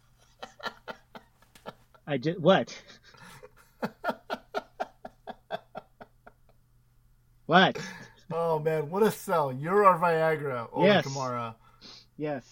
[2.08, 2.78] I just what?
[7.46, 7.78] what?
[8.32, 9.52] Oh man, what a sell!
[9.52, 11.06] You're our Viagra, Ola yes.
[11.06, 11.56] Kamara.
[12.18, 12.44] Yes.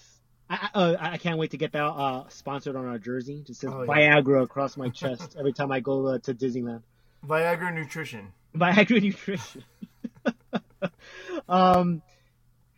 [0.50, 3.44] I, uh, I can't wait to get that uh, sponsored on our jersey.
[3.46, 4.44] Just says oh, Viagra yeah.
[4.44, 6.82] across my chest every time I go uh, to Disneyland.
[7.26, 8.34] Viagra nutrition.
[8.56, 9.64] Viagra nutrition.
[11.50, 12.02] um,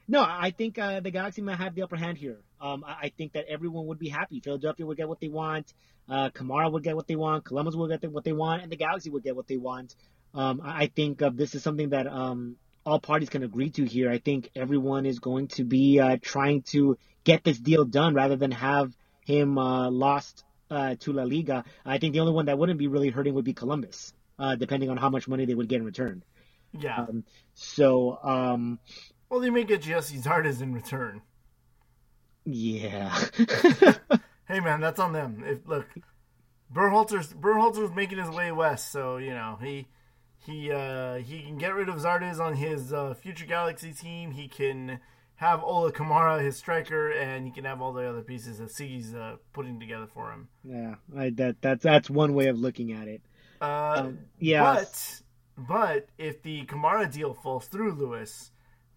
[0.08, 2.38] no, I think uh, the Galaxy might have the upper hand here.
[2.62, 4.40] Um, I, I, think that everyone would be happy.
[4.40, 5.74] Philadelphia would get what they want.
[6.08, 7.44] Uh, Kamara would get what they want.
[7.44, 9.96] Columbus would get what they want, and the Galaxy would get what they want.
[10.34, 14.12] Um, I, I think this is something that um, all parties can agree to here.
[14.12, 18.36] I think everyone is going to be uh, trying to get this deal done rather
[18.36, 21.64] than have him uh, lost uh, to La Liga.
[21.84, 24.90] I think the only one that wouldn't be really hurting would be Columbus, uh, depending
[24.90, 26.24] on how much money they would get in return.
[26.78, 26.98] Yeah.
[27.00, 28.20] Um, so.
[28.24, 28.80] Um,
[29.30, 31.22] well, they may get Gyasi Zardes in return.
[32.46, 33.18] Yeah.
[34.48, 35.44] hey man, that's on them.
[35.44, 35.88] If look,
[36.72, 39.88] Berhalter's Berhalter's making his way west, so you know he
[40.46, 44.32] he uh, he can get rid of Zardes on his uh, future Galaxy team.
[44.32, 45.00] He can
[45.38, 49.14] have Ola Kamara, his striker, and he can have all the other pieces that Sigi's
[49.14, 50.48] uh, putting together for him.
[50.64, 53.22] Yeah, I, that that's that's one way of looking at it.
[53.62, 55.22] Uh, um, yeah, but
[55.58, 58.52] but if the Kamara deal falls through, Lewis,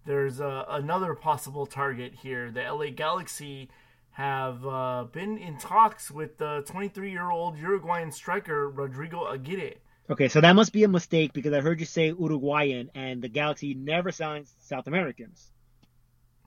[0.05, 2.51] there's uh, another possible target here.
[2.51, 3.69] The LA Galaxy
[4.13, 9.75] have uh, been in talks with the 23 year old Uruguayan striker Rodrigo Aguirre.
[10.11, 13.29] Okay, so that must be a mistake because I heard you say Uruguayan, and the
[13.29, 15.51] Galaxy never signs South Americans.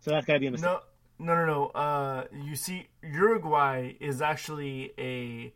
[0.02, 0.71] So that's got to be a mistake.
[1.19, 1.65] No, no, no, no.
[1.67, 5.54] Uh, you see, Uruguay is actually a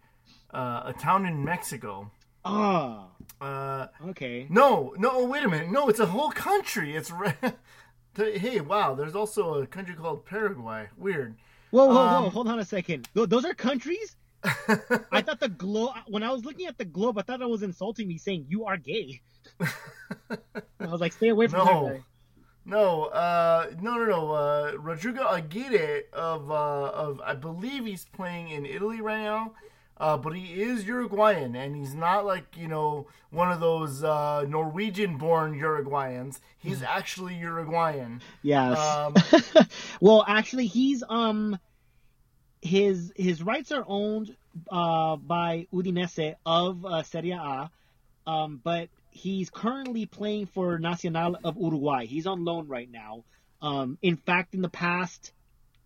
[0.56, 2.12] uh, a town in Mexico.
[2.44, 3.08] Ah.
[3.41, 3.46] Oh.
[3.46, 4.46] Uh, okay.
[4.50, 5.26] No, no.
[5.26, 5.72] Wait a minute.
[5.72, 6.96] No, it's a whole country.
[6.96, 7.12] It's
[8.15, 8.94] hey, wow.
[8.94, 10.88] There's also a country called Paraguay.
[10.96, 11.36] Weird.
[11.72, 12.30] Whoa, whoa, um, whoa!
[12.30, 13.10] Hold on a second.
[13.13, 14.15] Those are countries.
[15.12, 15.96] I thought the globe.
[16.08, 18.66] When I was looking at the globe, I thought I was insulting me saying you
[18.66, 19.22] are gay.
[19.60, 21.66] I was like, stay away from no.
[21.66, 22.04] that guy.
[22.68, 24.32] No, uh, no, no, no.
[24.32, 29.54] Uh, Rodrigo Aguirre of uh, of I believe he's playing in Italy right now.
[29.98, 34.46] Uh, but he is Uruguayan, and he's not like you know one of those uh,
[34.48, 36.40] Norwegian-born Uruguayans.
[36.58, 36.86] He's hmm.
[36.86, 38.22] actually Uruguayan.
[38.42, 38.78] Yes.
[38.78, 39.16] Um,
[40.02, 41.58] well, actually, he's um
[42.65, 44.36] his his rights are owned
[44.71, 47.69] uh, by Udinese of uh, Serie A,
[48.25, 52.06] um, but he's currently playing for Nacional of Uruguay.
[52.06, 53.23] He's on loan right now.
[53.62, 55.32] Um, in fact, in the past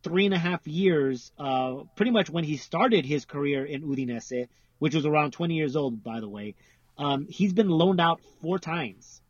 [0.03, 4.47] three and a half years, uh, pretty much when he started his career in Udinese,
[4.79, 6.55] which was around 20 years old, by the way,
[6.97, 9.21] um, he's been loaned out four times.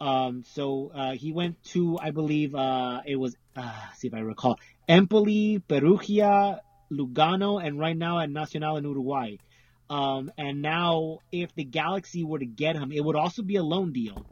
[0.00, 4.20] Um, so uh, he went to, I believe, uh, it was, uh, see if I
[4.20, 6.60] recall, Empoli, Perugia,
[6.96, 9.36] Lugano, and right now at Nacional in Uruguay.
[9.90, 13.62] Um, and now, if the Galaxy were to get him, it would also be a
[13.62, 14.24] loan deal.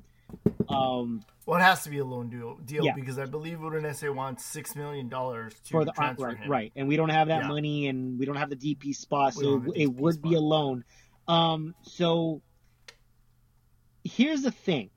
[0.69, 2.95] Um, well, it has to be a loan deal, deal yeah.
[2.95, 6.51] because I believe Udinese wants six million dollars for the transfer right, him.
[6.51, 7.49] right, and we don't have that yeah.
[7.49, 10.31] money, and we don't have the DP spot, so it, it would spot.
[10.31, 10.85] be a loan.
[11.27, 12.41] Um, so
[14.05, 14.91] here's the thing: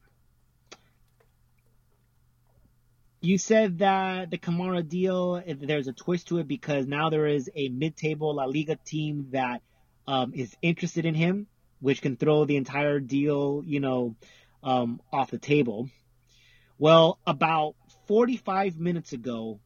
[3.23, 7.49] You said that the Kamara deal, there's a twist to it because now there is
[7.55, 9.61] a mid-table La Liga team that
[10.05, 11.47] um, is interested in him,
[11.79, 14.17] which can throw the entire deal, you know,
[14.61, 15.89] um, off the table.
[16.77, 17.75] Well, about
[18.09, 19.61] 45 minutes ago,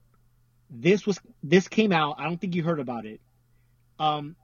[0.69, 2.17] this was this came out.
[2.19, 3.21] I don't think you heard about it.
[3.97, 4.35] Um,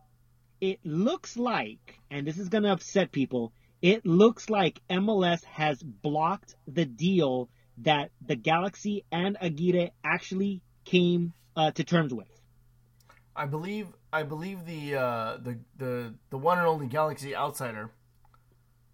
[0.59, 3.53] it looks like, and this is going to upset people.
[3.79, 7.49] It looks like MLS has blocked the deal
[7.79, 12.27] that the Galaxy and Aguirre actually came uh, to terms with.
[13.35, 17.89] I believe I believe the uh, the the the one and only Galaxy outsider.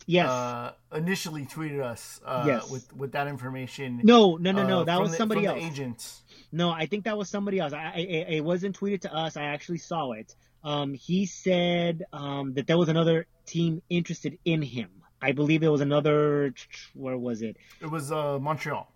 [0.06, 0.30] Yes.
[0.30, 2.20] Uh, initially tweeted us.
[2.26, 2.70] Uh, Yes.
[2.72, 4.00] With with that information.
[4.04, 4.82] No, no, no, no.
[4.82, 5.62] uh, that was the- somebody else.
[5.62, 6.24] Agents.
[6.52, 7.74] No, I think that was somebody else.
[7.74, 9.38] I, I, it it wasn't tweeted to us.
[9.38, 10.34] I actually saw it.
[10.64, 14.90] Um, he said um, that there was another team interested in him.
[15.22, 16.54] I believe it was another.
[16.94, 17.58] Where was it?
[17.82, 18.92] It was uh, Montreal.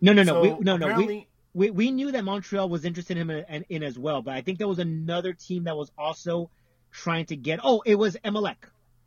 [0.00, 0.86] No, no, no, So we, no, no.
[0.86, 4.22] We, apparently- we we knew that Montreal was interested in him in, in as well,
[4.22, 6.50] but I think there was another team that was also
[6.92, 7.60] trying to get.
[7.62, 8.56] Oh, it was Emelec.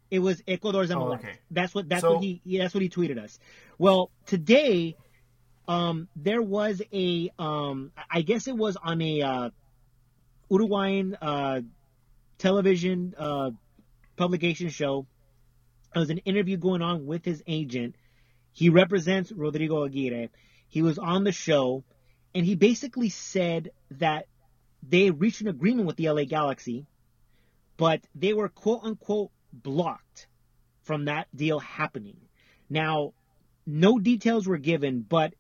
[0.10, 1.10] It was Ecuador's Emelec.
[1.10, 1.34] Oh, okay.
[1.50, 3.40] That's what that's So- what he that's what he tweeted us.
[3.78, 4.98] Well, today,
[5.68, 9.50] um, there was a um, I guess it was on a uh,
[10.50, 11.62] Uruguayan uh,
[12.38, 13.52] television uh,
[14.18, 15.06] publication show.
[15.94, 17.96] There was an interview going on with his agent.
[18.54, 20.30] He represents Rodrigo Aguirre.
[20.68, 21.84] He was on the show,
[22.34, 24.28] and he basically said that
[24.82, 26.88] they reached an agreement with the LA Galaxy,
[27.78, 30.28] but they were quote unquote blocked
[30.84, 32.18] from that deal happening.
[32.70, 33.14] Now,
[33.66, 35.34] no details were given, but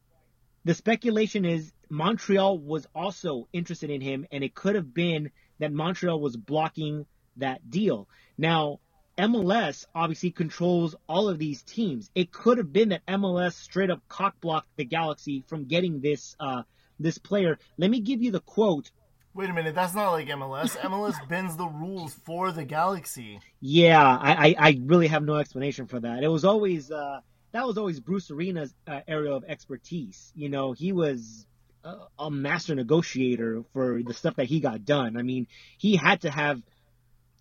[0.65, 5.73] the speculation is Montreal was also interested in him, and it could have been that
[5.73, 7.05] Montreal was blocking
[7.37, 8.07] that deal.
[8.37, 8.79] Now,
[9.17, 12.09] MLS obviously controls all of these teams.
[12.15, 16.63] It could have been that MLS straight up cockblocked the Galaxy from getting this uh,
[16.99, 17.57] this player.
[17.77, 18.91] Let me give you the quote.
[19.33, 20.77] Wait a minute, that's not like MLS.
[20.77, 23.39] MLS bends the rules for the Galaxy.
[23.61, 26.23] Yeah, I, I, I really have no explanation for that.
[26.23, 30.31] It was always uh, that was always Bruce Arena's uh, area of expertise.
[30.35, 31.45] You know, he was
[31.83, 35.17] a, a master negotiator for the stuff that he got done.
[35.17, 35.47] I mean,
[35.77, 36.61] he had to have,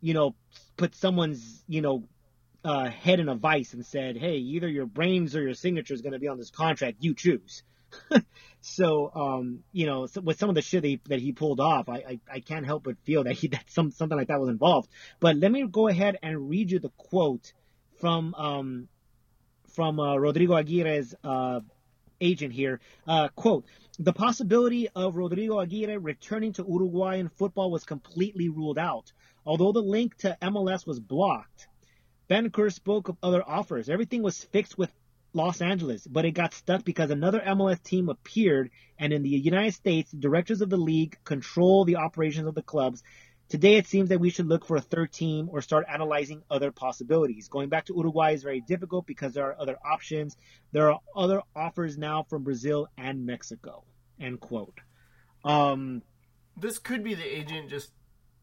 [0.01, 0.35] you know,
[0.81, 2.05] put someone's you know
[2.65, 6.01] uh, head in a vice and said, "Hey, either your brains or your signature is
[6.01, 6.97] going to be on this contract.
[7.01, 7.63] You choose."
[8.61, 11.61] so, um, you know, so with some of the shit that he, that he pulled
[11.61, 14.41] off, I, I, I can't help but feel that he that some something like that
[14.41, 14.89] was involved.
[15.21, 17.53] But let me go ahead and read you the quote
[18.01, 18.89] from um,
[19.75, 21.61] from uh, Rodrigo Aguirre's uh,
[22.23, 22.81] agent here.
[23.07, 23.67] Uh, quote:
[23.99, 29.13] The possibility of Rodrigo Aguirre returning to Uruguayan football was completely ruled out,
[29.45, 31.69] although the link to MLS was blocked.
[32.29, 33.89] Banneker spoke of other offers.
[33.89, 34.93] Everything was fixed with
[35.33, 39.75] Los Angeles, but it got stuck because another MLS team appeared, and in the United
[39.75, 43.03] States, the directors of the league control the operations of the clubs.
[43.49, 46.71] Today, it seems that we should look for a third team or start analyzing other
[46.71, 47.49] possibilities.
[47.49, 50.37] Going back to Uruguay is very difficult because there are other options.
[50.71, 53.83] There are other offers now from Brazil and Mexico.
[54.21, 54.79] End quote.
[55.45, 56.03] Um,
[56.57, 57.91] This could be the agent just,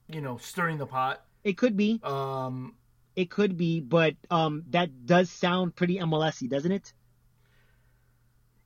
[0.10, 1.24] you know, stirring the pot.
[1.43, 2.76] it could be, Um,
[3.16, 6.93] it could be, but um, that does sound pretty MLSy, doesn't it?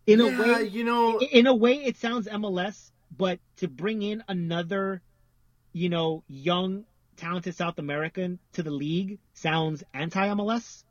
[0.08, 4.02] In yeah, a way, you know, in a way it sounds MLS, but to bring
[4.02, 5.02] in another,
[5.74, 6.86] you know, young,
[7.18, 10.84] talented South American to the league sounds anti MLS.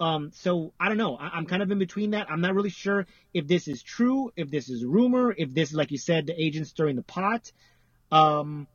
[0.00, 1.16] Um, so I don't know.
[1.16, 2.30] I, I'm kind of in between that.
[2.30, 5.90] I'm not really sure if this is true, if this is rumor, if this like
[5.90, 7.52] you said, the agent stirring the pot.
[8.10, 8.66] Um,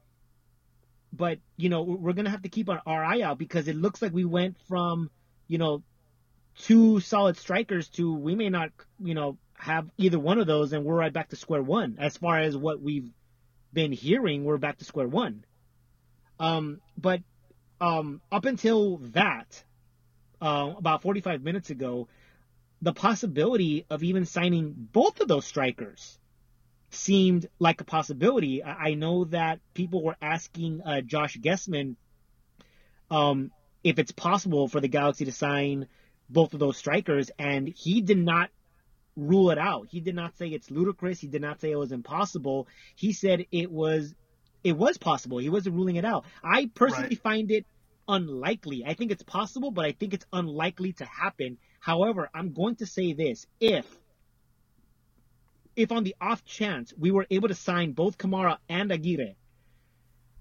[1.16, 4.01] but you know, we're gonna have to keep our, our eye out because it looks
[4.01, 5.09] like we went from,
[5.47, 5.84] you know,
[6.57, 10.84] two solid strikers to we may not, you know, have either one of those, and
[10.84, 11.97] we're right back to square one.
[11.99, 13.09] As far as what we've
[13.72, 15.45] been hearing, we're back to square one.
[16.39, 17.22] Um, but
[17.80, 19.64] um, up until that,
[20.41, 22.07] uh, about 45 minutes ago,
[22.82, 26.20] the possibility of even signing both of those strikers
[26.93, 28.63] seemed like a possibility.
[28.63, 31.95] I, I know that people were asking uh, Josh Gessman
[33.11, 33.51] um,
[33.83, 35.87] if it's possible for the Galaxy to sign
[36.29, 38.49] both of those strikers, and he did not
[39.15, 39.87] rule it out.
[39.89, 41.19] He did not say it's ludicrous.
[41.19, 42.67] He did not say it was impossible.
[42.95, 44.15] He said it was
[44.63, 45.37] it was possible.
[45.39, 46.25] He wasn't ruling it out.
[46.43, 47.21] I personally Right.
[47.21, 47.65] find it
[48.07, 48.83] unlikely.
[48.85, 51.57] I think it's possible, but I think it's unlikely to happen.
[51.79, 53.85] However, I'm going to say this: if
[55.76, 59.36] if on the off chance we were able to sign both Kamara and Aguirre,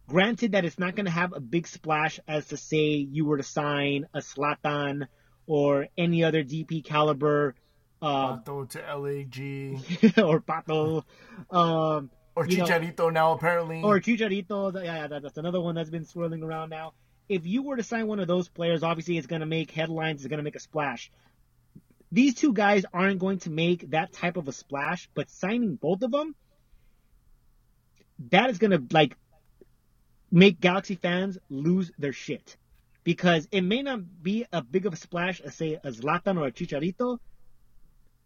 [0.09, 3.37] granted that it's not going to have a big splash as to say you were
[3.39, 5.07] to sign a Zlatan
[5.47, 7.55] or any other DP caliber
[8.01, 11.05] uh, Pato to LAG or Pato,
[11.51, 13.83] um, or You know- Chicharito now apparently.
[13.83, 14.75] or Chicharito.
[14.75, 16.95] Yeah, yeah, that- that's another one that's been swirling around now.
[17.29, 20.21] If you were to sign one of those players, obviously it's going to make headlines.
[20.23, 21.11] It's going to make a splash.
[22.13, 26.03] These two guys aren't going to make that type of a splash, but signing both
[26.03, 26.35] of them,
[28.31, 29.17] that is going to like
[30.31, 32.59] make Galaxy fans lose their shit.
[33.03, 36.47] Because it may not be a big of a splash as say a Zlatan or
[36.47, 37.19] a Chicharito,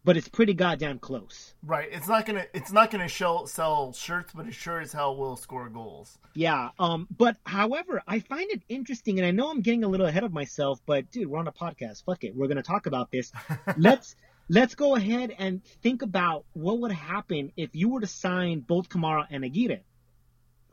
[0.03, 1.53] but it's pretty goddamn close.
[1.61, 1.89] Right.
[1.91, 5.35] It's not gonna it's not gonna show, sell shirts, but it sure as hell will
[5.35, 6.17] score goals.
[6.33, 6.69] Yeah.
[6.79, 7.07] Um.
[7.15, 10.31] But however, I find it interesting, and I know I'm getting a little ahead of
[10.31, 12.05] myself, but dude, we're on a podcast.
[12.05, 12.35] Fuck it.
[12.35, 13.31] We're gonna talk about this.
[13.77, 14.15] let's
[14.49, 18.87] let's go ahead and think about what would happen if you were to sign both
[18.89, 19.81] Kamara and Aguirre.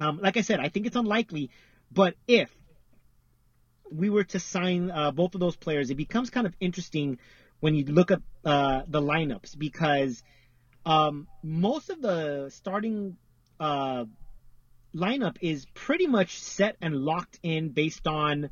[0.00, 0.20] Um.
[0.22, 1.50] Like I said, I think it's unlikely,
[1.90, 2.54] but if
[3.90, 7.18] we were to sign uh, both of those players, it becomes kind of interesting
[7.64, 10.22] when you look at uh, the lineups because
[10.84, 13.16] um, most of the starting
[13.58, 14.04] uh,
[14.94, 18.50] lineup is pretty much set and locked in based on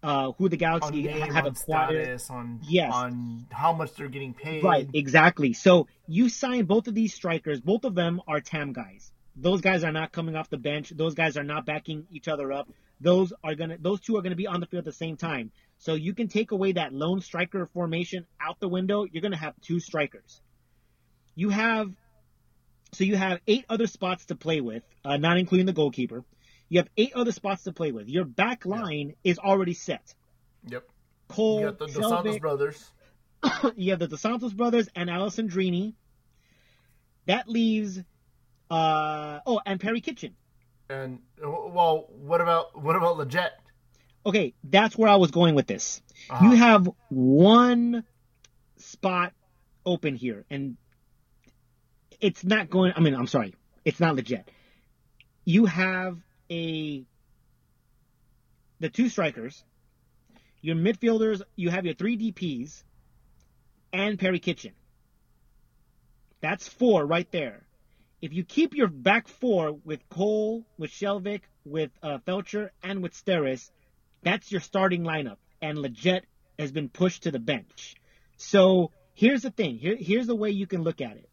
[0.00, 2.04] uh, who the Galaxy on name, have on acquired.
[2.04, 2.92] status, on Yes.
[2.94, 4.62] on how much they're getting paid.
[4.62, 5.52] Right, exactly.
[5.52, 7.60] So you sign both of these strikers.
[7.60, 9.10] Both of them are TAM guys.
[9.34, 10.90] Those guys are not coming off the bench.
[10.90, 12.70] Those guys are not backing each other up.
[13.00, 13.76] Those are gonna.
[13.78, 15.50] Those two are gonna be on the field at the same time.
[15.78, 19.04] So you can take away that lone striker formation out the window.
[19.04, 20.40] You're gonna have two strikers.
[21.34, 21.90] You have.
[22.92, 26.24] So you have eight other spots to play with, uh, not including the goalkeeper.
[26.68, 28.08] You have eight other spots to play with.
[28.08, 30.14] Your back line is already set.
[30.68, 30.84] Yep.
[31.28, 32.92] Cole, You got the Dos Santos brothers.
[33.76, 35.94] you have the Dos Santos brothers and Alessandrini.
[37.26, 37.98] That leaves,
[38.70, 40.34] uh, oh, and Perry Kitchen.
[40.88, 43.52] And well, what about what about Leggett?
[44.26, 46.02] Okay, that's where I was going with this.
[46.28, 46.44] Uh-huh.
[46.44, 48.02] You have one
[48.76, 49.32] spot
[49.84, 50.76] open here, and
[52.20, 52.92] it's not going.
[52.96, 53.54] I mean, I'm sorry,
[53.84, 54.50] it's not legit.
[55.44, 56.18] You have
[56.50, 57.04] a
[58.80, 59.62] the two strikers,
[60.60, 61.42] your midfielders.
[61.54, 62.82] You have your three DPS,
[63.92, 64.72] and Perry Kitchen.
[66.40, 67.62] That's four right there.
[68.20, 73.12] If you keep your back four with Cole, with Skjelvik, with uh, Feltscher, and with
[73.12, 73.70] Steres,
[74.26, 75.36] that's your starting lineup.
[75.62, 76.24] And Leggett
[76.58, 77.94] has been pushed to the bench.
[78.36, 79.78] So here's the thing.
[79.78, 81.28] Here, here's the way you can look at it.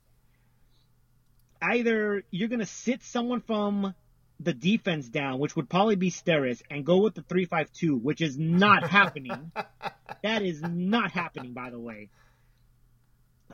[1.59, 3.95] Either you're going to sit someone from
[4.39, 8.37] the defense down, which would probably be Steres, and go with the 3-5-2, which is
[8.37, 9.51] not happening.
[10.21, 12.09] That is not happening, by the way.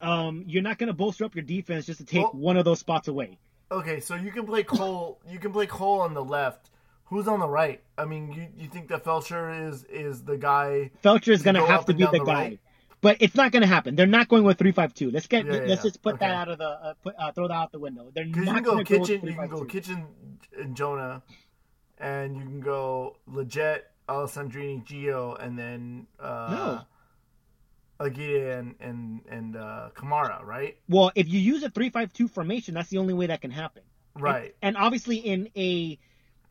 [0.02, 2.66] Um, you're not going to bolster up your defense just to take Well- one of
[2.66, 3.40] those spots away.
[3.72, 5.22] Okay, so you can play Cole.
[5.30, 6.72] You can play Cole on the left.
[7.10, 7.82] Who's on the right?
[7.97, 10.91] I mean, you, you think that Feltscher is is the guy?
[11.03, 12.34] Feltscher is going to have to be the the guy.
[12.34, 12.60] right?
[13.01, 13.95] But it's not going to happen.
[13.95, 15.10] They're not going with three five two.
[15.10, 15.76] Let's get Yeah, let's yeah.
[15.89, 18.12] just put that out of the uh, put, uh, throw that out the window.
[18.14, 19.22] They're not can go going to go kitchen.
[19.22, 20.05] with You can go kitchen
[20.57, 21.24] and Jonah,
[21.97, 26.82] and you can go Leggett, Alessandrini, Gio, and then uh,
[27.99, 30.43] Aguirre and and and uh, Kamara.
[30.43, 30.78] Right.
[30.89, 33.51] Well, if you use a three five two formation, that's the only way that can
[33.51, 33.84] happen.
[34.14, 34.55] Right.
[34.62, 35.97] And obviously, in a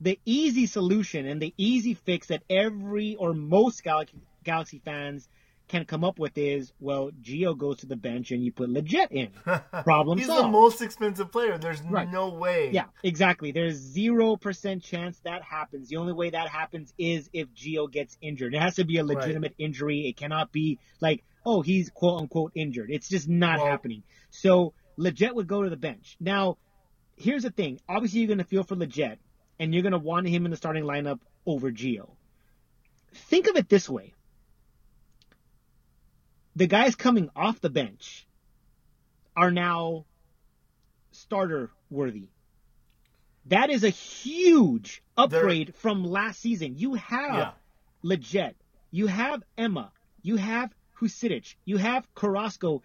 [0.01, 5.28] the easy solution and the easy fix that every or most Galaxy, Galaxy fans
[5.66, 9.11] can come up with is, well, Gio goes to the bench and you put Leggett
[9.12, 9.28] in.
[9.84, 10.44] Problem He's solved.
[10.44, 11.59] the most expensive player.
[11.59, 12.11] There's Right.
[12.11, 12.70] no way.
[12.72, 13.53] Yeah, exactly.
[13.53, 15.88] There's zero percent chance that happens.
[15.88, 18.55] The only way that happens is if Gio gets injured.
[18.55, 20.09] It has to be a legitimate injury.
[20.09, 22.88] It cannot be like, oh, he's quote unquote injured.
[22.90, 24.05] It's just not Well- happening.
[24.30, 26.16] So Leggett would go to the bench.
[26.18, 26.57] Now,
[27.16, 27.78] here's the thing.
[27.88, 29.18] Obviously, you're going to feel for Leggett,
[29.59, 32.11] and you're going to want him in the starting lineup over Gio.
[33.12, 34.14] Think of it this way.
[36.56, 38.26] The guys coming off the bench
[39.36, 40.04] are now
[41.12, 42.28] starter worthy.
[43.46, 46.76] That is a huge upgrade from last season.
[46.76, 47.52] You have Yeah.
[48.02, 48.56] Leggett,
[48.90, 49.92] you have Emma,
[50.22, 52.82] you have Husidic, you have Carrasco,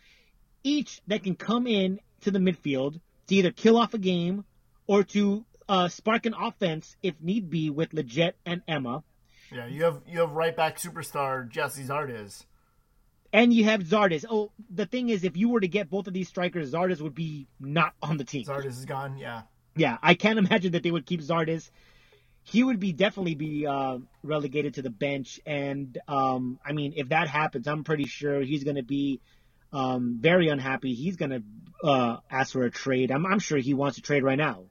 [0.63, 4.45] each that can come in to the midfield to either kill off a game
[4.88, 9.03] or to uh, spark an offense if need be with Leggett and Emma.
[9.51, 9.68] Yeah.
[9.68, 12.45] You have you have right back superstar Gyasi Zardes.
[13.32, 14.26] And you have Zardes.
[14.30, 17.16] Oh, the thing is, if you were to get both of these strikers, Zardes would
[17.16, 18.45] be not on the team.
[18.45, 19.18] Zardes is gone.
[19.18, 19.41] Yeah.
[19.76, 21.70] Yeah, I can't imagine that they would keep Zardes.
[22.43, 27.09] He would be definitely be uh, relegated to the bench, and um, I mean, if
[27.09, 29.22] that happens, I'm pretty sure he's going to be
[29.72, 30.93] um, very unhappy.
[30.93, 33.11] He's going to uh, ask for a trade.
[33.11, 34.66] I'm, I'm sure he wants to trade right now.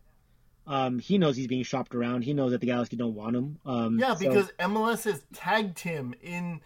[0.67, 2.23] Um, he knows he's being shopped around.
[2.23, 3.59] He knows that the Galaxy don't want him.
[3.67, 6.61] Um, Yeah, so- because MLS has tagged him in.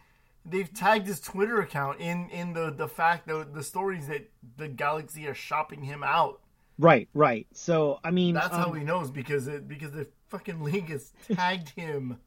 [0.44, 4.68] They've tagged his Twitter account in in the the fact that the stories that the
[4.68, 6.40] Galaxy are shopping him out.
[6.78, 7.47] right, right.
[7.53, 11.12] So I mean, That's um, how he knows because it because the fucking league has
[11.34, 12.18] tagged him.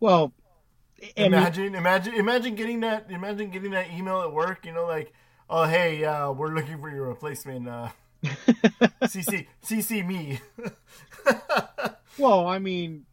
[0.00, 0.32] well.
[1.16, 3.08] I mean, imagine, imagine, imagine getting that.
[3.08, 4.66] Imagine getting that email at work.
[4.66, 5.12] You know, like,
[5.48, 7.68] oh hey, uh, we're looking for your replacement.
[7.68, 7.90] Uh,
[8.24, 10.40] CC CC me.
[12.18, 13.06] well, I mean,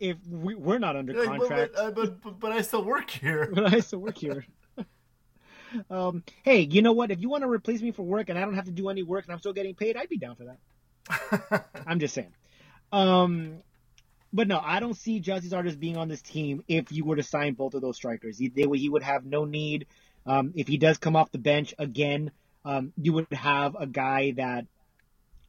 [0.00, 3.10] if we, we're not under Like, contract, but, uh, but, but but I still work
[3.10, 3.50] here.
[3.52, 4.44] but I still work here.
[5.90, 7.10] um, hey, you know what?
[7.10, 9.02] If you want to replace me for work and I don't have to do any
[9.02, 11.66] work and I'm still getting paid, I'd be down for that.
[11.86, 12.32] I'm just saying.
[12.90, 13.62] Um,
[14.32, 17.22] but no, I don't see Gyasi Zardes being on this team if you were to
[17.22, 18.38] sign both of those strikers.
[18.38, 19.86] He, they, he would have no need.
[20.24, 22.30] Um, if he does come off the bench again,
[22.64, 24.66] um, you would have a guy that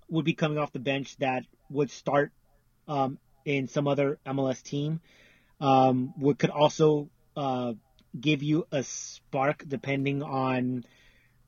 [0.10, 2.32] would be coming off the bench that would start
[2.88, 5.00] um, in some other MLS team.
[5.62, 7.74] Um, would could also uh,
[8.20, 10.84] give you a spark depending on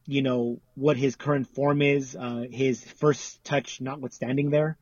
[0.08, 4.78] you know what his current form is, uh, his first touch notwithstanding there.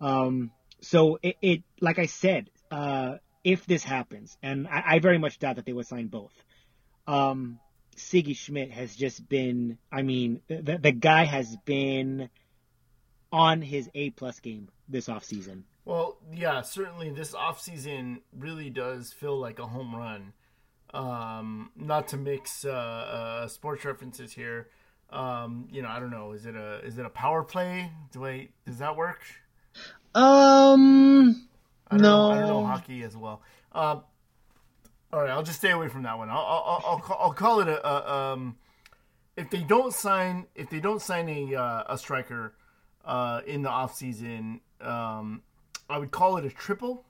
[0.00, 0.50] Um,
[0.80, 5.38] so it, it, like I said, uh, if this happens, and I, I, very much
[5.38, 6.32] doubt that they would sign both.
[7.06, 7.58] Um,
[7.96, 12.28] Sigi Schmid has just been, I mean, the, the guy has been
[13.32, 15.62] on his A plus game this offseason.
[15.84, 20.32] Well, yeah, certainly this offseason really does feel like a home run.
[20.94, 24.68] Um, not to mix uh, uh, sports references here.
[25.10, 26.32] Um, you know, I don't know.
[26.32, 27.90] Is it a is it a power play?
[28.12, 29.20] Do I does that work?
[30.14, 31.48] Um,
[31.90, 31.98] I no.
[31.98, 33.42] Know, I don't know hockey as well.
[33.72, 34.00] Uh,
[35.14, 36.28] all right, I'll just stay away from that one.
[36.28, 38.56] I'll I'll, I'll, call, I'll call it a, a, um,
[39.36, 42.54] if they don't sign if they don't sign a uh, a striker
[43.04, 45.42] uh, in the off season, um,
[45.88, 47.04] I would call it a triple.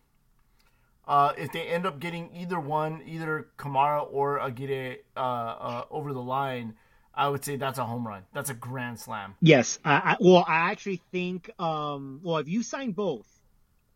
[1.07, 6.13] Uh, if they end up getting either one, either Kamara or Aguirre uh, uh, over
[6.13, 6.75] the line,
[7.15, 8.23] I would say that's a home run.
[8.33, 9.35] That's a grand slam.
[9.41, 9.79] Yes.
[9.85, 13.27] I, I, well, I actually think, um, well, if you sign both,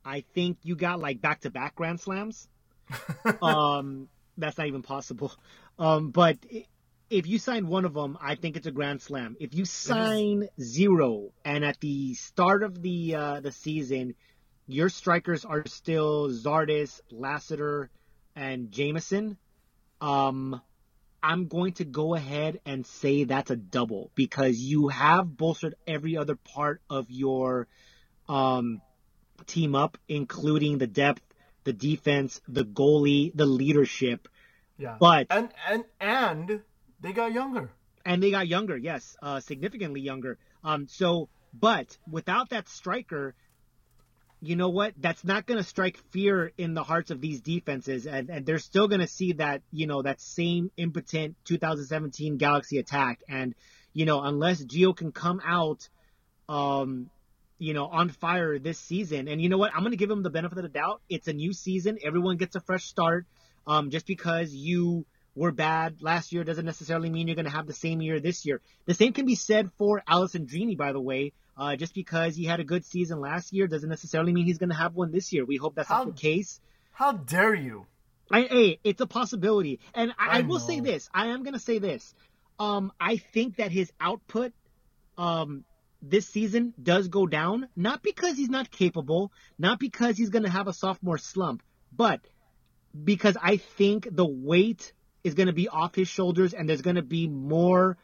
[0.04, 2.46] I think you got like back to back grand slams.
[3.42, 5.32] um, that's not even possible.
[5.78, 6.38] Um, but
[7.10, 9.36] if you sign one of them, I think it's a grand slam.
[9.40, 14.14] If you sign zero, and at the start of the uh, the season,
[14.66, 17.90] your strikers are still Zardes, Lassiter,
[18.36, 19.38] and Jamieson,
[20.00, 20.60] um,
[21.22, 26.16] I'm going to go ahead and say that's a double because you have bolstered every
[26.16, 27.66] other part of your
[28.28, 28.80] um,
[29.46, 31.22] team up, including the depth,
[31.64, 34.28] the defense, the goalie, the leadership.
[34.78, 34.96] Yeah.
[34.98, 36.60] But and and and
[37.00, 37.70] they got younger.
[38.04, 40.38] And they got younger, yes, uh, significantly younger.
[40.64, 43.34] Um, so, but without that striker,
[44.40, 44.94] you know what?
[44.96, 48.60] That's not going to strike fear in the hearts of these defenses, and, and they're
[48.60, 53.20] still going to see that you know that same impotent 2017 Galaxy attack.
[53.28, 53.54] And
[53.92, 55.88] you know, unless Gio can come out,
[56.48, 57.10] um,
[57.58, 59.72] you know, on fire this season, and you know what?
[59.74, 61.00] I'm going to give him the benefit of the doubt.
[61.08, 61.98] It's a new season.
[62.04, 63.26] Everyone gets a fresh start.
[63.66, 65.04] Um, just because you
[65.34, 68.44] were bad last year doesn't necessarily mean you're going to have the same year this
[68.46, 68.60] year.
[68.86, 71.32] The same can be said for Alessandrini, by the way.
[71.56, 74.70] Uh, just because he had a good season last year doesn't necessarily mean he's going
[74.70, 75.44] to have one this year.
[75.44, 76.60] We hope that's how, not the case.
[76.92, 77.86] How dare you?
[78.30, 79.80] I, hey, it's a possibility.
[79.94, 81.08] And I, I, I will say this.
[81.12, 82.14] I am going to say this.
[82.60, 84.52] Um, I think that his output
[85.16, 85.64] um,
[86.00, 90.50] this season does go down, not because he's not capable, not because he's going to
[90.50, 91.62] have a sophomore slump,
[91.94, 92.20] but
[93.04, 94.92] because I think the weight
[95.24, 97.96] is going to be off his shoulders and there's going to be more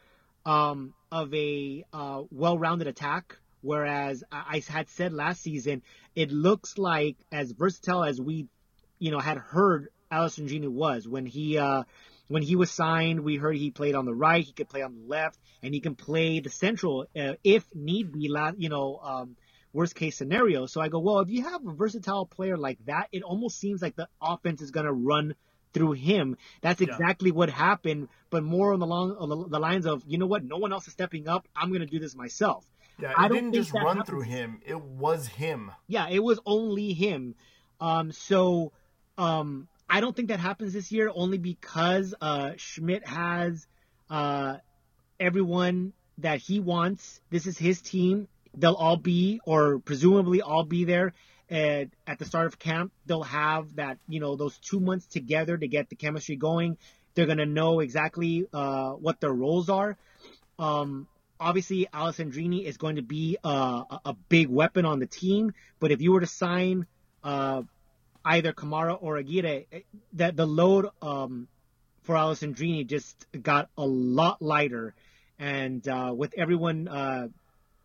[0.45, 3.37] um, of a uh, well-rounded attack.
[3.61, 5.81] Whereas I had said last season,
[6.15, 8.47] it looks like as versatile as we,
[8.99, 11.83] you know, had heard Allison Alessandrini was when he uh,
[12.27, 13.21] when he was signed.
[13.21, 15.79] We heard he played on the right, he could play on the left, and he
[15.79, 18.29] can play the central uh, if need be.
[18.57, 19.35] You know, um,
[19.73, 20.65] worst case scenario.
[20.65, 23.81] So I go, well, if you have a versatile player like that, it almost seems
[23.81, 25.35] like the offense is going to run
[25.73, 26.37] through him.
[26.61, 27.35] That's exactly yeah.
[27.35, 30.57] what happened, but more on the long on the lines of, you know what, no
[30.57, 31.47] one else is stepping up.
[31.55, 32.65] I'm going to do this myself.
[32.97, 34.07] Yeah, it I didn't just run happens.
[34.07, 34.61] through him.
[34.65, 35.71] It was him.
[35.87, 37.35] Yeah, it was only him.
[37.81, 38.71] Um, so
[39.17, 43.67] um, I don't think that happens this year only because uh, Schmid has
[44.09, 44.57] uh,
[45.19, 47.21] everyone that he wants.
[47.29, 48.27] This is his team.
[48.53, 51.13] They'll all be, or presumably all be there
[51.49, 52.91] at, at the start of camp.
[53.05, 56.77] They'll have that, you know, those two months together to get the chemistry going.
[57.13, 59.97] They're going to know exactly uh, what their roles are.
[60.57, 61.07] Um,
[61.39, 65.53] obviously Alessandrini is going to be a, a, big weapon on the team.
[65.79, 66.85] But if you were to sign
[67.23, 67.63] uh,
[68.25, 69.79] either Kamara or Aguirre, eh,
[70.13, 71.47] that the load um,
[72.03, 74.95] for Alessandrini just got a lot lighter.
[75.37, 77.27] And uh, with everyone, uh,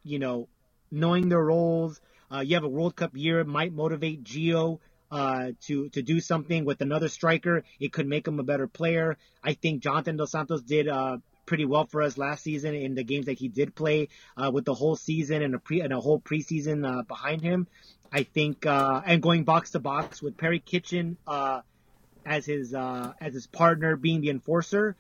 [0.03, 0.49] you know,
[0.91, 2.01] knowing their roles,
[2.33, 4.81] uh, you have a World Cup year, might motivate Gio.
[5.13, 9.19] Uh, to to do something with another striker, it could make him a better player.
[9.43, 11.17] I think Jonathan Dos Santos did uh,
[11.51, 14.65] pretty well for us last season in the games that he did play uh, with
[14.65, 17.67] the whole season and a pre and a whole preseason uh, behind him.
[18.13, 21.63] I think uh, and going box to box with Perry Kitchen uh,
[22.25, 24.95] as his uh, as his partner being the enforcer.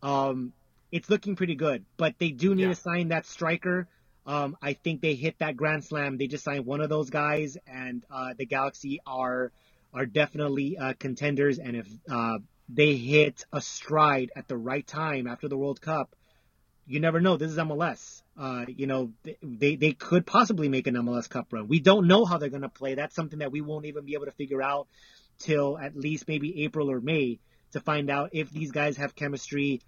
[0.00, 0.52] Um,
[0.92, 1.84] it's looking pretty good.
[1.96, 2.68] But they do need yeah.
[2.68, 3.88] to sign that striker.
[4.26, 6.18] Um, I think they hit that grand slam.
[6.18, 9.50] They just signed one of those guys, and uh, the Galaxy are
[9.92, 11.58] are definitely uh, contenders.
[11.58, 12.38] And if uh,
[12.68, 16.16] they hit a stride at the right time after the World Cup,
[16.86, 17.36] you never know.
[17.36, 18.22] This is MLS.
[18.38, 19.12] Uh, you know,
[19.42, 21.68] they they could possibly make an MLS Cup run.
[21.68, 22.94] We don't know how they're going to play.
[22.94, 24.86] That's something that we won't even be able to figure out
[25.38, 27.40] till at least maybe April or May
[27.72, 29.80] to find out if these guys have chemistry,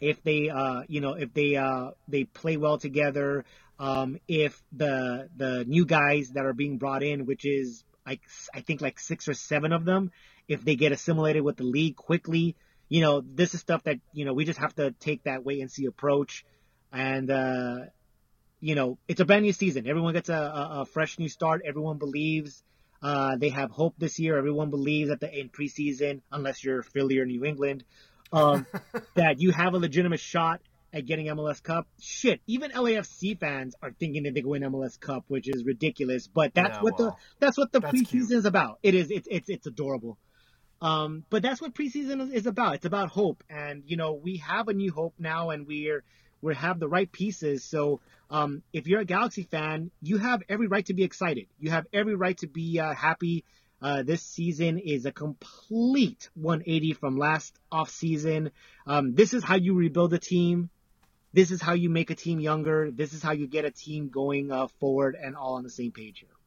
[0.00, 3.44] if they uh, you know if they uh, they play well together,
[3.78, 8.20] um, if the the new guys that are being brought in, which is like
[8.54, 10.10] I think like six or seven of them,
[10.48, 12.56] if they get assimilated with the league quickly,
[12.88, 15.60] you know this is stuff that you know we just have to take that wait
[15.60, 16.44] and see approach,
[16.92, 17.76] and uh,
[18.60, 19.86] you know it's a brand new season.
[19.86, 21.62] Everyone gets a, a, a fresh new start.
[21.64, 22.62] Everyone believes.
[23.02, 24.38] Uh, they have hope this year.
[24.38, 27.84] Everyone believes that the in preseason, unless you're Philly or New England,
[28.32, 28.66] um,
[29.14, 30.60] that you have a legitimate shot
[30.92, 31.86] at getting MLS Cup.
[32.00, 36.26] Shit, even LAFC fans are thinking that they go win MLS Cup, which is ridiculous.
[36.26, 38.30] But that's yeah, what well, the that's what the that's preseason cute.
[38.32, 38.78] is about.
[38.82, 40.18] It is it's it's it's adorable.
[40.82, 42.74] Um, but that's what preseason is, about.
[42.74, 46.02] It's about hope, and you know we have a new hope now, and we're
[46.42, 47.64] we have the right pieces.
[47.64, 51.46] So um, if you're a Galaxy fan, you have every right to be excited.
[51.60, 53.44] You have every right to be uh, happy.
[53.80, 58.50] Uh, this season is a complete 180 from last off season.
[58.84, 60.68] Um, this is how you rebuild a team.
[61.32, 62.90] This is how you make a team younger.
[62.90, 65.92] This is how you get a team going uh, forward and all on the same
[65.92, 66.41] page here.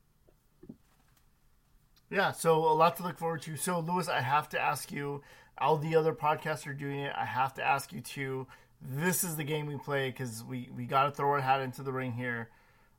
[2.10, 3.58] Yeah, so a lot to look forward to.
[3.58, 5.24] So, Lewis, I have to ask you,
[5.58, 7.14] all the other podcasts are doing it.
[7.18, 8.48] I have to ask you too
[8.82, 11.84] this is the game we play because we, we got to throw our hat into
[11.84, 12.50] the ring here.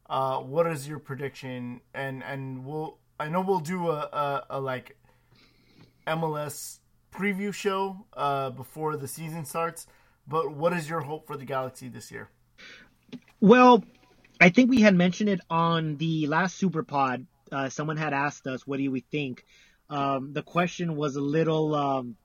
[0.09, 1.81] Uh, what is your prediction?
[1.95, 4.97] And and we'll I know we'll do a, a, a like
[6.07, 6.79] MLS
[7.13, 9.87] preview show uh, before the season starts.
[10.29, 12.29] But what is your hope for the Galaxy this year?
[13.41, 13.85] Well,
[14.41, 17.27] I think we had mentioned it on the last Super Pod.
[17.51, 19.45] Uh, someone had asked us, "What do we think?"
[19.89, 22.17] Um, the question was a little um,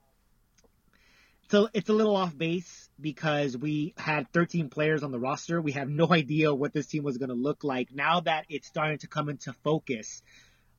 [1.52, 5.62] so it's a little off base because we had 13 players on the roster.
[5.62, 7.94] We have no idea what this team was going to look like.
[7.94, 10.24] Now that it's starting to come into focus,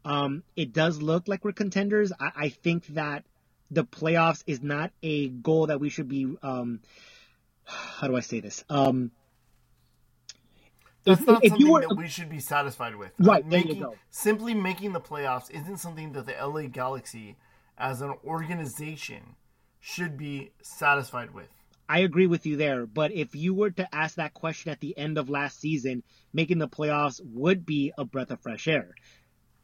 [0.07, 2.11] um, it does look like we're contenders.
[2.19, 3.25] I, I, think that
[3.71, 6.37] the playoffs is not a goal that we should be.
[6.43, 6.81] Um,
[7.65, 8.65] how do I say this?
[8.71, 9.11] Um,
[11.05, 13.13] that's if, not if something were, that we should be satisfied with.
[13.19, 17.37] Right, uh, making, Simply making the playoffs isn't something that the LA Galaxy,
[17.77, 19.37] as an organization,
[19.81, 21.49] should be satisfied with.
[21.89, 24.97] I agree with you there, but if you were to ask that question at the
[24.97, 28.95] end of last season, making the playoffs would be a breath of fresh air.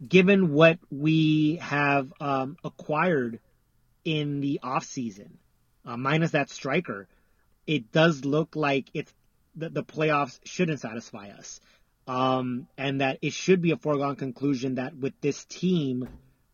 [0.06, 3.40] Given what we have um, acquired
[4.04, 5.30] in the offseason,
[5.86, 7.08] uh, minus that striker,
[7.66, 9.12] it does look like it's
[9.56, 11.60] the, the playoffs shouldn't satisfy us.
[12.06, 16.08] Um, and that it should be a foregone conclusion that with this team,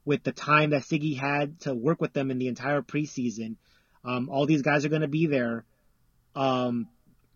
[0.05, 3.57] with the time that Sigi had to work with them in the entire preseason.
[4.05, 5.65] Um, all these guys are going to be there.
[6.35, 6.89] Um,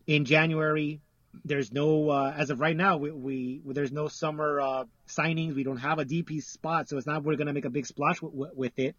[0.06, 1.00] in January,
[1.44, 5.54] there's no, uh, as of right now, we, we there's no summer uh, signings.
[5.54, 7.86] We don't have a DP spot, so it's not we're going to make a big
[7.86, 8.96] splash w- w- with it.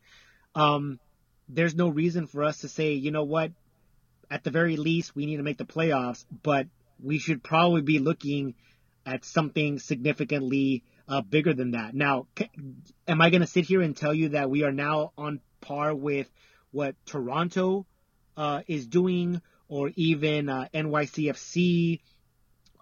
[0.56, 1.00] Um,
[1.48, 3.52] there's no reason for us to say, you know what,
[4.30, 6.68] at the very least, we need to make the playoffs, but
[7.02, 8.56] we should probably be looking
[9.06, 11.96] at something significantly uh, bigger than that.
[11.96, 12.28] Now,
[13.08, 15.96] am I going to sit here and tell you that we are now on par
[15.96, 16.30] with
[16.72, 17.88] what Toronto
[18.38, 22.02] uh, is doing or even uh, NYCFC?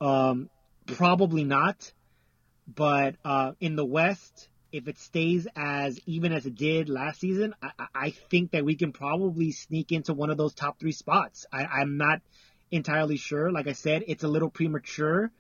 [0.02, 0.50] Um,
[0.86, 1.92] probably not.
[2.68, 7.54] But uh, in the West, if it stays as even as it did last season,
[7.62, 11.46] I, I think that we can probably sneak into one of those top three spots.
[11.52, 12.22] I, I'm not
[12.72, 13.52] entirely sure.
[13.52, 15.32] Like I said, it's a little premature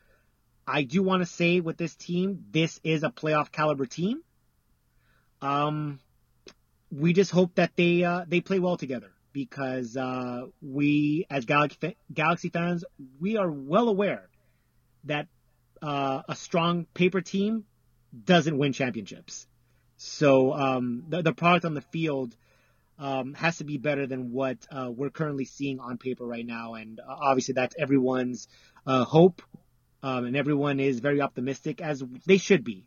[0.67, 4.21] I do want to say with this team, this is a playoff caliber team.
[5.41, 5.99] Um,
[6.91, 11.95] we just hope that they uh, they play well together because uh, we, as Galaxy,
[12.13, 12.83] Galaxy fans,
[13.19, 14.27] we are well aware
[15.05, 15.27] that
[15.81, 17.63] uh, a strong paper team
[18.25, 19.47] doesn't win championships.
[19.97, 22.35] So um, the, the product on the field
[22.99, 26.75] um, has to be better than what uh, we're currently seeing on paper right now,
[26.75, 28.47] and uh, obviously that's everyone's
[28.85, 29.41] uh, hope
[30.03, 32.85] um, and everyone is very optimistic as they should be.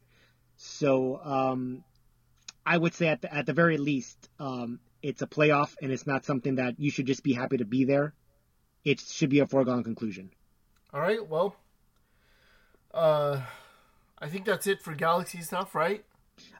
[0.56, 1.84] So um,
[2.64, 6.06] I would say at the, at the very least, um, it's a playoff, and it's
[6.06, 8.14] not something that you should just be happy to be there.
[8.84, 10.30] It should be a foregone conclusion.
[10.92, 11.26] All right.
[11.26, 11.56] Well,
[12.92, 13.40] uh,
[14.20, 16.04] I think that's it for Galaxy stuff, right?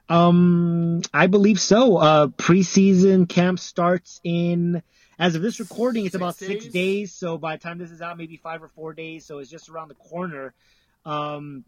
[0.09, 1.97] Um, I believe so.
[1.97, 4.81] Uh, preseason camp starts in
[5.19, 6.73] as of this recording, it's Six about six days?
[6.73, 7.13] days.
[7.13, 9.25] So by the time this is out, maybe five or four days.
[9.25, 10.53] So it's just around the corner.
[11.05, 11.63] Um,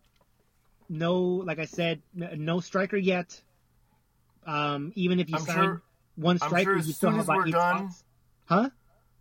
[0.90, 3.40] no, like I said, no striker yet.
[4.46, 5.82] Um, even if you I'm sign sure-
[6.16, 8.04] one striker, sure you still have about eight done- spots.
[8.46, 8.70] Huh?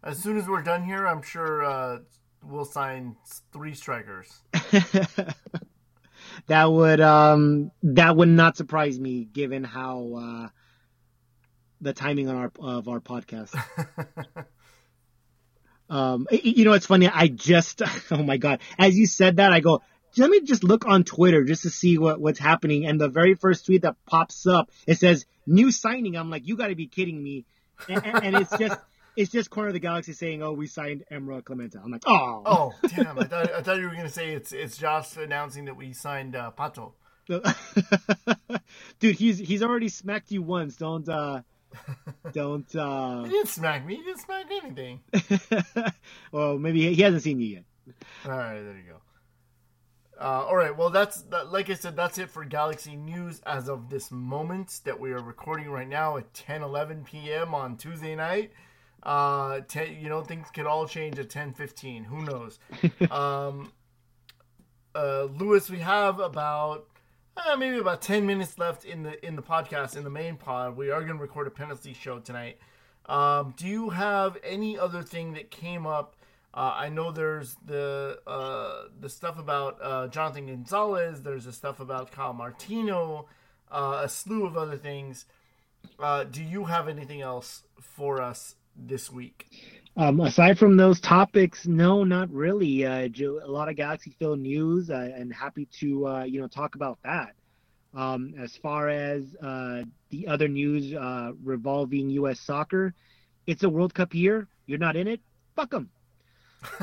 [0.02, 1.98] As soon as we're done here, I'm sure uh,
[2.42, 3.16] we'll sign
[3.52, 4.42] three strikers.
[6.46, 10.48] that would um that would not surprise me given how uh
[11.80, 13.54] the timing on our of our podcast.
[15.92, 17.06] Um, you know, it's funny.
[17.06, 19.82] I just, oh my god, as you said that, I go,
[20.16, 22.86] let me just look on Twitter just to see what what's happening.
[22.86, 26.16] And the very first tweet that pops up, it says new signing.
[26.16, 27.44] I'm like, you got to be kidding me.
[27.90, 28.78] And, and, and it's just,
[29.16, 31.82] it's just corner of the galaxy saying, oh, we signed Emrah Klimenta.
[31.82, 33.18] I'm like, oh, oh, damn!
[33.18, 36.36] I thought, I thought you were gonna say it's it's Josh announcing that we signed
[36.36, 36.92] uh, Pato.
[38.98, 40.76] dude, he's he's already smacked you once.
[40.76, 41.42] Don't uh,
[42.32, 43.24] don't uh.
[43.24, 43.96] He didn't smack me.
[43.96, 45.00] He didn't smack anything.
[46.32, 47.64] well, maybe he- he hasn't seen you yet.
[48.24, 48.96] All right, there you go.
[50.20, 53.68] Uh, all right, well, that's that, like I said, that's it for Galaxy News as
[53.68, 57.54] of this moment that we are recording right now at 10 11 p.m.
[57.54, 58.52] on Tuesday night.
[59.02, 62.04] Uh, 10, you know, things could all change at 10 15.
[62.04, 62.58] Who knows?
[63.10, 63.72] um,
[64.94, 66.86] uh, Lewis, we have about
[67.36, 70.76] uh, maybe about 10 minutes left in the in the podcast in the main pod.
[70.76, 72.58] We are going to record a penalty show tonight.
[73.06, 76.16] Um, do you have any other thing that came up?
[76.54, 81.22] Uh, I know there's the uh, the stuff about uh, Jonathan Gonzalez.
[81.22, 83.28] There's the stuff about Kyle Martino.
[83.70, 85.24] Uh, a slew of other things.
[85.98, 89.46] Uh, do you have anything else for us this week?
[89.96, 92.86] Um, aside from those topics, no, not really.
[92.86, 96.74] Uh, a lot of Galaxy Phil news, uh, and happy to uh, you know talk
[96.74, 97.34] about that.
[97.94, 102.40] Um, as far as uh, the other news uh, revolving U.S.
[102.40, 102.94] soccer,
[103.46, 104.48] it's a World Cup year.
[104.66, 105.20] You're not in it.
[105.56, 105.90] Fuck them.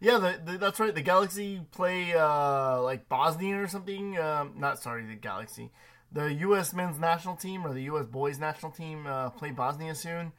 [0.00, 0.94] Yeah, the, the, that's right.
[0.94, 4.18] The Galaxy play uh, like Bosnia or something.
[4.18, 5.70] Um, not sorry, the Galaxy.
[6.12, 6.72] The U.S.
[6.72, 8.06] men's national team or the U.S.
[8.06, 10.32] boys national team uh, play Bosnia soon.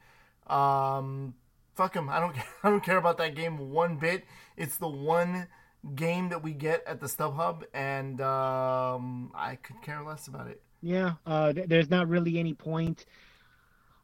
[0.48, 1.34] Um,
[1.74, 2.08] fuck them.
[2.08, 2.36] I don't.
[2.62, 4.24] I don't care about that game one bit.
[4.56, 5.46] It's the one
[5.94, 10.62] game that we get at the StubHub, and um, I could care less about it.
[10.82, 13.06] Yeah, uh, th- there's not really any point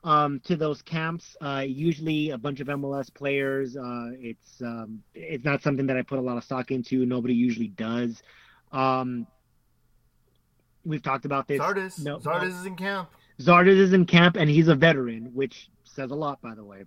[0.03, 1.37] um, to those camps.
[1.41, 3.77] Uh, usually, a bunch of MLS players.
[3.77, 7.05] Uh, it's um, it's not something that I put a lot of stock into.
[7.07, 8.23] Nobody usually does.
[8.73, 9.27] Um,
[10.85, 11.61] we've talked about this.
[11.61, 12.03] Zardes.
[12.03, 13.11] No, Zardes is in camp.
[13.41, 16.85] Zardes is in camp, and he's a veteran, which says a lot, by the way.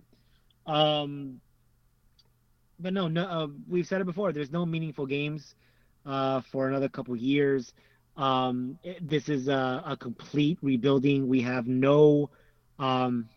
[0.66, 1.40] Um,
[2.78, 4.32] but no, no, uh, we've said it before.
[4.32, 5.54] There's no meaningful games
[6.06, 7.72] uh, for another couple years.
[8.16, 11.26] Um, it- this is a, a complete rebuilding.
[11.28, 12.30] We have no,
[12.78, 13.28] um,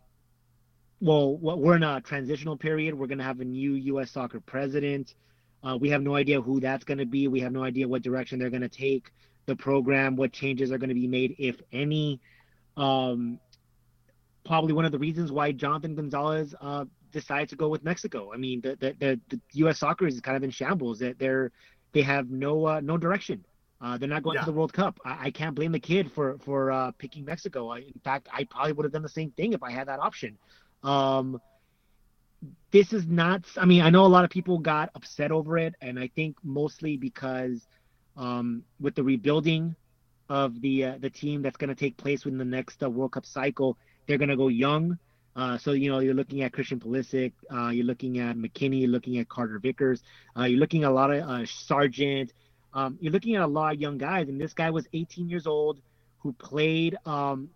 [0.99, 2.93] well, we're in a transitional period.
[2.93, 4.11] We're going to have a new U.S.
[4.11, 5.15] soccer president.
[5.63, 7.27] Uh, we have no idea who that's going to be.
[7.27, 9.11] We have no idea what direction they're going to take
[9.47, 12.19] the program, what changes are going to be made, if any.
[12.77, 13.39] Um,
[14.51, 16.83] probably one of the reasons why Jonathan Gonzalez uh,
[17.13, 18.33] decided to go with Mexico.
[18.33, 19.79] I mean, the the, the, the U.S.
[19.79, 20.99] soccer is kind of in shambles.
[20.99, 21.51] That they're
[21.93, 23.45] they have no uh, no direction.
[23.79, 24.41] Uh, they're not going Yeah.
[24.41, 24.99] to the World Cup.
[25.05, 27.69] I, I can't blame the kid for for uh, picking Mexico.
[27.69, 29.99] I, in fact, I probably would have done the same thing if I had that
[30.01, 30.37] option.
[30.83, 31.39] Um,
[32.71, 33.45] this is not.
[33.57, 36.35] I mean, I know a lot of people got upset over it, and I think
[36.43, 37.67] mostly because
[38.17, 39.75] um, with the rebuilding
[40.29, 43.13] of the uh, the team that's going to take place within the next uh, World
[43.13, 43.77] Cup cycle,
[44.07, 44.97] they're going to go young.
[45.35, 48.89] Uh, so you know you're looking at Christian Pulisic, uh, you're looking at McKennie, you're
[48.89, 50.03] looking at Carter Vickers,
[50.37, 52.33] uh, you're looking at a lot of uh, Sargent.
[52.73, 55.45] Um, you're looking at a lot of young guys, and this guy was 18 years
[55.45, 55.79] old
[56.19, 57.49] who played um,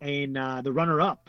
[0.00, 1.28] in uh, the runner-up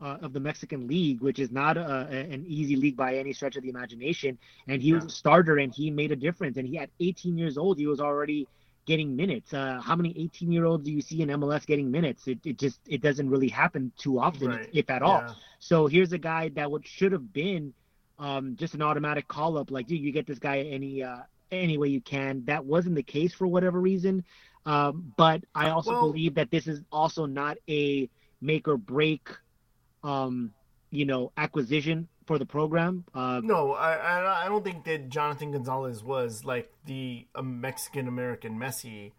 [0.00, 3.56] uh, of the Mexican League, which is not a, an easy league by any stretch
[3.56, 4.38] of the imagination.
[4.68, 6.56] And he was a starter, and he made a difference.
[6.56, 8.46] And he at 18 years old, he was already
[8.86, 9.52] getting minutes.
[9.52, 12.26] Uh, how many 18 year olds do you see in MLS getting minutes?
[12.26, 14.70] It, it just it doesn't really happen too often, Right.
[14.72, 15.20] if at all.
[15.26, 15.34] Yeah.
[15.58, 17.74] So here's a guy that would should have been
[18.18, 19.70] um, just an automatic call up.
[19.70, 21.18] Like, dude, you get this guy any uh,
[21.50, 22.44] any way you can.
[22.46, 24.24] That wasn't the case for whatever reason.
[24.64, 28.08] Um, but I also Well- believe that this is also not a
[28.40, 29.28] make or break,
[30.02, 30.52] um,
[30.90, 33.04] you know, acquisition for the program.
[33.14, 39.12] Uh, No, I, I don't think that Jonathan Gonzalez was like the Mexican American Messi,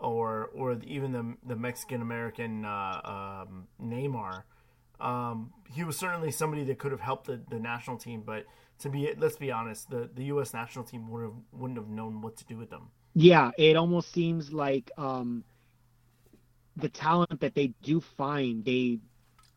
[0.00, 4.44] or or even the the Mexican American uh, um, Neymar.
[4.98, 8.46] Um, he was certainly somebody that could have helped the, the national team, but
[8.78, 10.54] to be let's be honest, the, the U.S.
[10.54, 12.88] national team would have wouldn't have known what to do with them.
[13.14, 15.44] Yeah, it almost seems like um,
[16.76, 19.00] the talent that they do find, they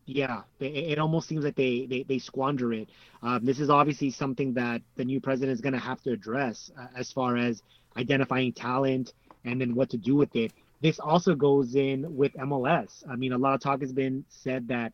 [0.06, 2.88] Yeah, it, it almost seems like they they, they squander it.
[3.22, 6.70] Um, this is obviously something that the new president is going to have to address
[6.78, 7.62] uh, as far as
[7.96, 9.12] identifying talent
[9.44, 10.52] and then what to do with it.
[10.82, 13.04] This also goes in with MLS.
[13.08, 14.92] I mean, a lot of talk has been said that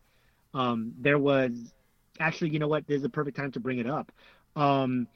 [0.53, 1.73] um, there was
[2.19, 2.85] actually, you know what?
[2.87, 4.11] This is a perfect time to bring it up.
[4.55, 5.07] Um,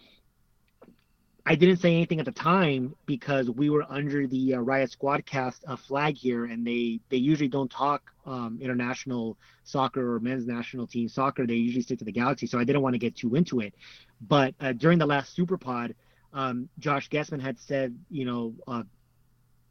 [1.46, 5.62] I didn't say anything at the time because we were under the uh, Riot Squadcast
[5.68, 10.86] uh, flag here, and they they usually don't talk um, international soccer or men's national
[10.86, 11.48] team soccer.
[11.48, 13.74] They usually stick to the Galaxy, so I didn't want to get too into it.
[14.22, 15.96] But uh, during the last Super Pod,
[16.32, 18.84] um, Josh Guesman had said, you know, uh,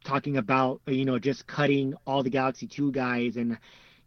[0.03, 3.57] talking about you know just cutting all the Galaxy Two guys, and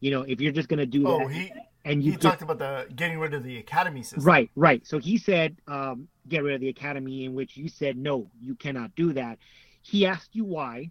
[0.01, 1.53] you know if you're just gonna do oh, that, he
[1.85, 4.25] and you he talked about the getting rid of the academy system.
[4.25, 4.87] Right, right.
[4.87, 8.55] So he said, um, get rid of the academy, in which you said, no, you
[8.55, 9.39] cannot do that.
[9.83, 10.91] He asked you why,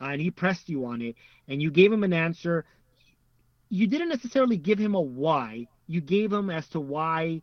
[0.00, 1.16] uh, and he pressed you on it,
[1.48, 2.64] and you gave him an answer.
[3.68, 5.66] You didn't necessarily give him a why.
[5.88, 7.42] You gave him as to why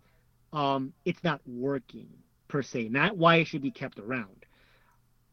[0.53, 2.07] um, it's not working
[2.47, 4.45] per se, not why it should be kept around.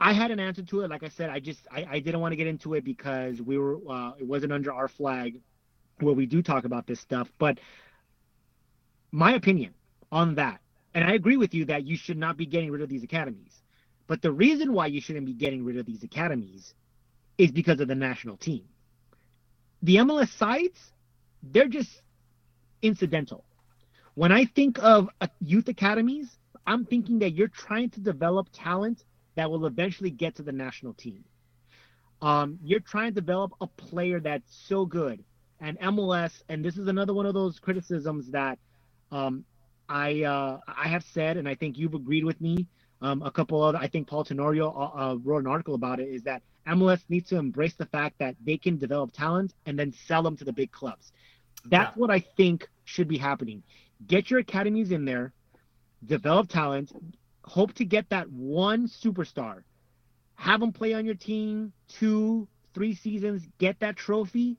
[0.00, 0.90] I had an answer to it.
[0.90, 3.56] Like I said, I just I, I didn't want to get into it because we
[3.56, 5.40] were uh, it wasn't under our flag
[6.00, 7.28] where we do talk about this stuff.
[7.38, 7.58] But
[9.12, 9.74] my opinion
[10.12, 10.60] on that,
[10.94, 13.52] and I agree with you that you should not be getting rid of these academies.
[14.06, 16.74] But the reason why you shouldn't be getting rid of these academies
[17.38, 18.64] is because of the national team.
[19.82, 20.78] The MLS sides,
[21.42, 21.90] they're just
[22.82, 23.44] incidental.
[24.14, 25.08] When I think of
[25.40, 26.28] youth academies,
[26.66, 30.94] I'm thinking that you're trying to develop talent that will eventually get to the national
[30.94, 31.24] team.
[32.22, 35.22] Um, you're trying to develop a player that's so good
[35.60, 38.58] and MLS, and this is another one of those criticisms that
[39.10, 39.44] um,
[39.88, 42.66] I uh, I have said, and I think you've agreed with me.
[43.02, 46.08] Um, a couple other, I think Paul Tenorio uh, uh, wrote an article about it.
[46.08, 49.92] Is that MLS needs to embrace the fact that they can develop talent and then
[50.06, 51.12] sell them to the big clubs.
[51.66, 52.00] That's yeah.
[52.00, 53.62] what I think should be happening.
[54.06, 55.32] Get your academies in there,
[56.04, 56.92] develop talent,
[57.44, 59.62] hope to get that one superstar,
[60.34, 64.56] have them play on your team two, three seasons, get that trophy,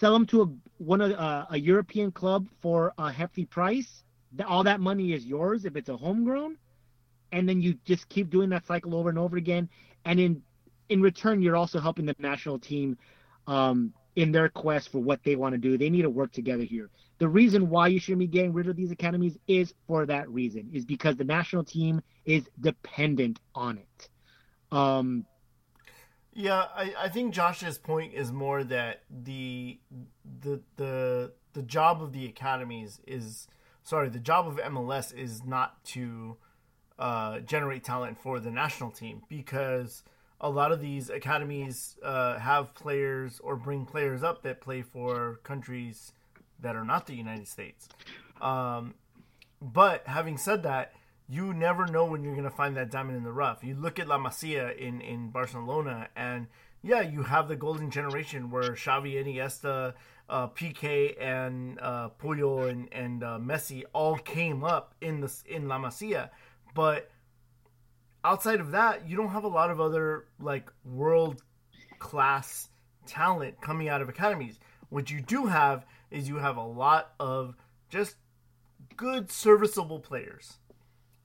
[0.00, 0.46] sell them to a
[0.78, 4.02] one of uh, a European club for a hefty price.
[4.32, 6.56] That all that money is yours if it's a homegrown,
[7.32, 9.68] and then you just keep doing that cycle over and over again.
[10.04, 10.42] And in
[10.88, 12.98] in return, you're also helping the national team
[13.46, 15.78] um, in their quest for what they want to do.
[15.78, 16.90] They need to work together here.
[17.18, 20.70] The reason why you shouldn't be getting rid of these academies is for that reason,
[20.72, 24.08] is because the national team is dependent on it.
[24.72, 25.24] Um,
[26.34, 29.78] yeah, I, I think Josh's point is more that the
[30.42, 33.46] the the the job of the academies is
[33.84, 36.36] sorry, the job of MLS is not to
[36.98, 40.02] uh, generate talent for the national team because
[40.40, 45.38] a lot of these academies uh, have players or bring players up that play for
[45.44, 46.12] countries
[46.60, 47.88] that are not the United States.
[48.40, 48.94] Um,
[49.60, 50.92] but having said that,
[51.28, 53.64] you never know when you're going to find that diamond in the rough.
[53.64, 56.46] You look at La Masia in, in Barcelona, and
[56.82, 59.94] yeah, you have the golden generation where Xavi, Iniesta,
[60.28, 65.66] uh, Piqué, and uh, Puyol and, and uh, Messi all came up in the in
[65.66, 66.28] La Masia,
[66.74, 67.10] but
[68.22, 71.42] outside of that, you don't have a lot of other like world
[71.98, 72.68] class
[73.06, 74.58] talent coming out of academies.
[74.90, 77.56] What you do have is you have a lot of
[77.88, 78.16] just
[78.96, 80.58] good serviceable players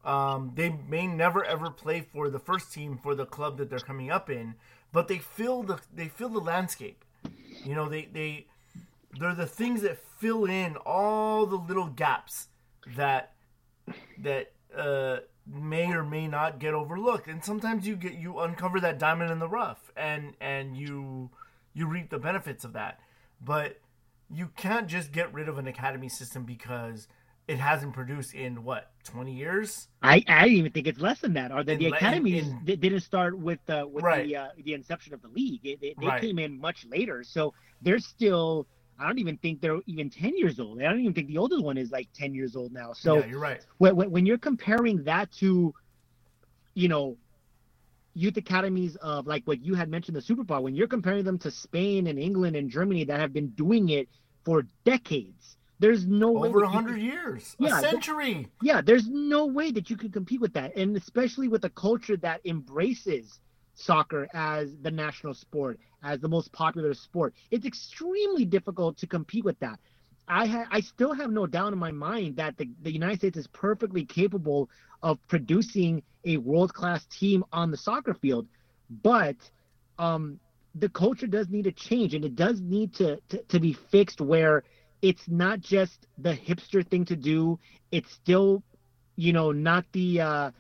[0.10, 3.80] um, they may never ever play for the first team for the club that they're
[3.80, 4.56] coming up in,
[4.92, 7.06] but they fill the they fill the landscape.
[7.64, 8.48] You know, they they
[9.20, 12.48] they're the things that fill in all the little gaps
[12.96, 13.34] that
[14.18, 17.28] that uh, may or may not get overlooked.
[17.28, 21.30] And sometimes you get you uncover that diamond in the rough, and and you
[21.76, 23.00] you reap the benefits of that.
[23.40, 23.78] But
[24.34, 27.08] you can't just get rid of an academy system because
[27.50, 29.88] it hasn't produced in what 20 years?
[30.04, 31.52] I i even think it's less than that.
[31.52, 34.28] Or that the academies in, in, didn't start with uh, with right.
[34.28, 35.66] the uh, the inception of the league.
[35.66, 36.22] It, they, they right.
[36.22, 37.24] came in much later.
[37.24, 38.68] So they're still
[39.00, 40.80] i don't even think they're even 10 years old.
[40.80, 42.94] I don't even think the oldest one is like 10 years old now.
[42.94, 43.66] So yeah, you're right.
[43.80, 45.74] when, when you're comparing that to
[46.76, 47.18] you know
[48.14, 51.38] youth academies of like what you had mentioned the super bowl when you're comparing them
[51.38, 54.10] to spain and england and germany that have been doing it
[54.44, 58.48] for decades there's no over a hundred years, yeah, a century.
[58.62, 62.18] Yeah, there's no way that you can compete with that, and especially with a culture
[62.18, 63.40] that embraces
[63.76, 67.34] soccer as the national sport, as the most popular sport.
[67.50, 69.80] It's extremely difficult to compete with that.
[70.28, 73.38] I ha- I still have no doubt in my mind that the, the United States
[73.38, 74.70] is perfectly capable
[75.02, 78.48] of producing a world class team on the soccer field,
[78.90, 79.38] but
[79.98, 80.40] um,
[80.76, 84.20] the culture does need to change, and it does need to, to, to be fixed
[84.20, 84.64] where
[85.02, 87.60] it's not just the hipster thing to do.
[87.92, 88.64] It's still,
[89.16, 90.52] you know, not the uh,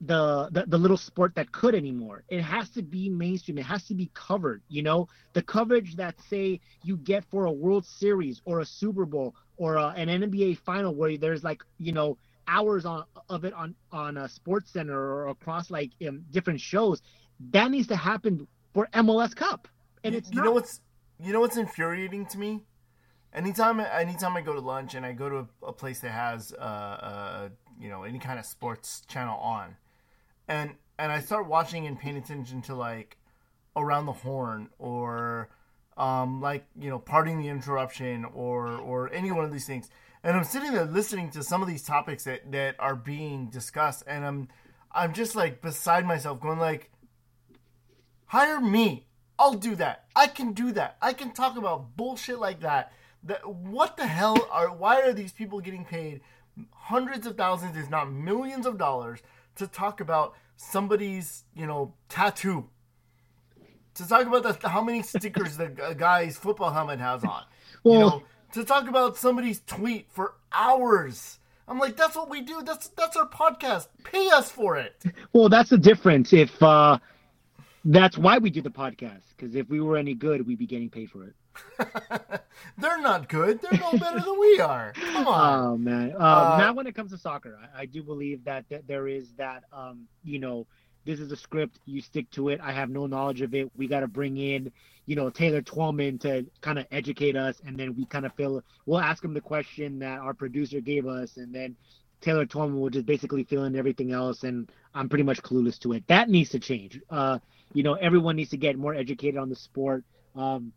[0.00, 2.24] the, the the little sport that could anymore.
[2.28, 3.58] It has to be mainstream.
[3.58, 4.62] It has to be covered.
[4.68, 9.06] You know, the coverage that say you get for a World Series or a Super
[9.06, 13.54] Bowl or a, an NBA final where there's like you know hours on of it
[13.54, 17.02] on on a Sports Center or across like um, different shows.
[17.50, 19.68] That needs to happen for MLS Cup,
[20.02, 20.44] and it's you not.
[20.46, 20.80] know what's
[21.20, 22.62] you know what's infuriating to me.
[23.34, 26.52] Anytime, anytime I go to lunch and I go to a, a place that has,
[26.52, 27.48] uh, uh,
[27.80, 29.76] you know, any kind of sports channel on,
[30.46, 33.16] and and I start watching and paying attention to like
[33.76, 35.48] around the horn or
[35.96, 39.88] um, like you know pardon the interruption or or any one of these things.
[40.22, 44.04] And i'm sitting there listening to some of these topics that that are being discussed
[44.06, 44.48] and i'm
[44.90, 46.90] i'm just like beside myself going like
[48.26, 49.06] hire me.
[49.38, 50.06] I'll do that.
[50.16, 50.96] I can do that.
[51.02, 52.92] I can talk about bullshit like that
[53.24, 56.20] that what the hell are why are these people getting paid
[56.72, 59.20] hundreds of thousands if not millions of dollars
[59.56, 62.68] to talk about somebody's you know tattoo?
[63.94, 67.44] To talk about the, how many stickers the guy's football helmet has on
[67.82, 68.22] well, you know?
[68.52, 71.38] To talk about somebody's tweet for hours.
[71.66, 72.62] I'm like that's what we do.
[72.62, 73.88] That's that's our podcast.
[74.04, 75.02] Pay us for it.
[75.32, 76.32] Well that's the difference.
[76.32, 76.98] If uh
[77.84, 80.88] that's why we do the podcast because if we were any good we'd be getting
[80.88, 81.34] paid for it
[82.78, 83.60] They're not good.
[83.60, 84.92] They're no better than we are.
[84.94, 85.64] Come on.
[85.64, 86.12] Oh man.
[86.12, 89.08] Uh, uh, now, when it comes to soccer, I, I do believe that, that there
[89.08, 89.64] is that.
[89.72, 90.66] Um, you know,
[91.04, 91.78] this is a script.
[91.84, 92.60] You stick to it.
[92.62, 93.70] I have no knowledge of it.
[93.76, 94.72] We got to bring in,
[95.06, 98.62] you know, Taylor Twellman to kind of educate us, and then we kind of feel.
[98.86, 101.76] We'll ask him the question that our producer gave us, and then
[102.20, 105.92] Taylor Twellman will just basically fill in everything else, and I'm pretty much clueless to
[105.92, 106.06] it.
[106.06, 107.00] That needs to change.
[107.10, 107.38] Uh,
[107.74, 110.04] you know, everyone needs to get more educated on the sport.
[110.34, 110.72] Um,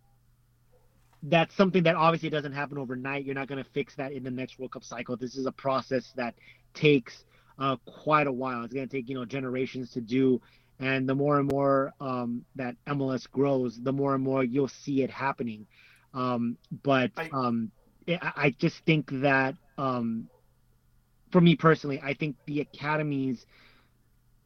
[1.24, 3.26] that's something that obviously doesn't happen overnight.
[3.26, 5.18] You're not going to fix that in the next World Cup cycle.
[5.18, 6.36] This is a process that
[6.74, 7.26] takes
[7.59, 8.63] uh, quite a while.
[8.63, 10.41] It's going to take you know generations to do,
[10.80, 15.01] and the more and more um, that MLS grows, the more and more you'll see
[15.03, 15.65] it happening.
[16.13, 17.72] Um, but um,
[18.07, 20.30] I just think that um,
[21.32, 23.45] for me personally, I think the academies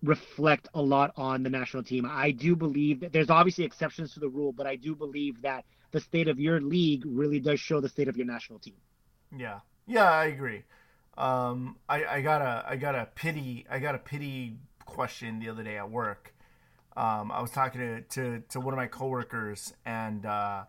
[0.04, 2.08] reflect a lot on the national team.
[2.10, 5.64] I do believe that there's obviously exceptions to the rule, but I do believe that
[5.92, 8.76] the state of your league really does show the state of your national team.
[9.36, 10.64] Yeah, yeah, I agree.
[11.18, 15.50] Um, I, I got a I got a pity I got a pity question the
[15.50, 16.34] other day at work.
[16.96, 20.64] Um, I was talking to, to, to one of my coworkers, and uh,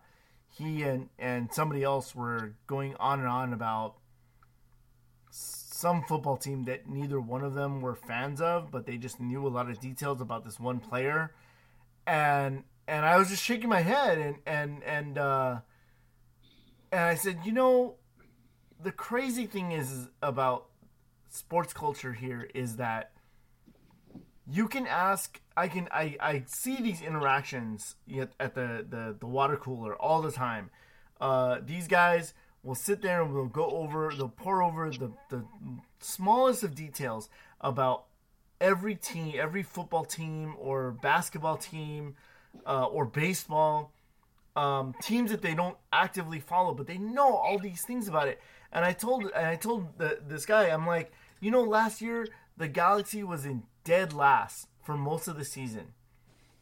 [0.49, 3.95] he and and somebody else were going on and on about
[5.29, 9.45] some football team that neither one of them were fans of, but they just knew
[9.45, 11.33] a lot of details about this one player,
[12.07, 15.59] and and I was just shaking my head and and and uh,
[16.91, 17.95] and I said, you know,
[18.81, 20.67] the crazy thing is about
[21.29, 23.11] sports culture here is that
[24.45, 27.95] you can ask i can i i see these interactions
[28.39, 30.69] at the the, the water cooler all the time.
[31.21, 35.43] Uh, these guys will sit there and we'll go over they'll pour over the the
[35.99, 37.29] smallest of details
[37.61, 38.05] about
[38.59, 42.15] every team every football team or basketball team
[42.65, 43.91] uh, or baseball,
[44.55, 48.39] um, teams that they don't actively follow, but they know all these things about it.
[48.71, 52.27] And I told and I told the, this guy, I'm like, you know, last year
[52.57, 55.93] the Galaxy was in dead last for most of the season,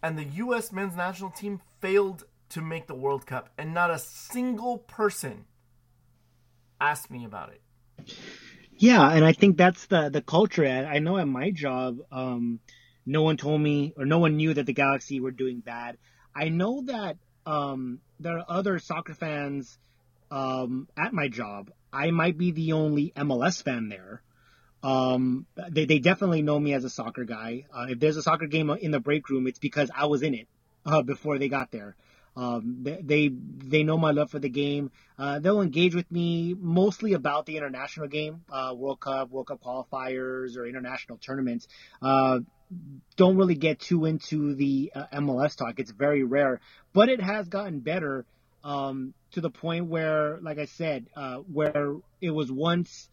[0.03, 0.71] and the U.S.
[0.71, 5.45] men's national team failed to make the World Cup, and not a single person
[6.79, 7.61] asked me about it.
[8.75, 10.65] Yeah, and I think that's the the culture.
[10.65, 11.99] I know at my job.
[12.11, 12.59] Um,
[13.05, 15.97] no one told me or no one knew that the Galaxy were doing bad.
[16.35, 19.77] I know that um, there are other soccer fans
[20.29, 21.71] um, at my job.
[21.91, 24.21] I might be the only MLS fan there.
[24.83, 27.65] Um, they, they definitely know me as a soccer guy.
[27.73, 30.33] Uh, if there's a soccer game in the break room, it's because I was in
[30.33, 30.47] it
[30.85, 31.95] uh, before they got there.
[32.35, 34.89] Um, they, they, know my love for the game.
[35.19, 39.61] Uh, they'll engage with me mostly about the international game, uh, World Cup, World Cup
[39.61, 41.67] qualifiers, or international tournaments.
[42.01, 42.39] Uh,
[43.17, 45.79] don't really get too into the uh, MLS talk.
[45.79, 46.59] It's very rare,
[46.93, 48.25] but it has gotten better
[48.63, 53.09] um, to the point where, like I said, uh, where it was once,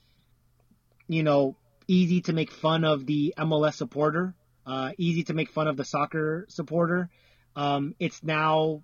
[1.08, 1.56] you know,
[1.86, 4.34] easy to make fun of the MLS supporter,
[4.66, 7.08] uh, easy to make fun of the soccer supporter.
[7.56, 8.82] Um, it's now,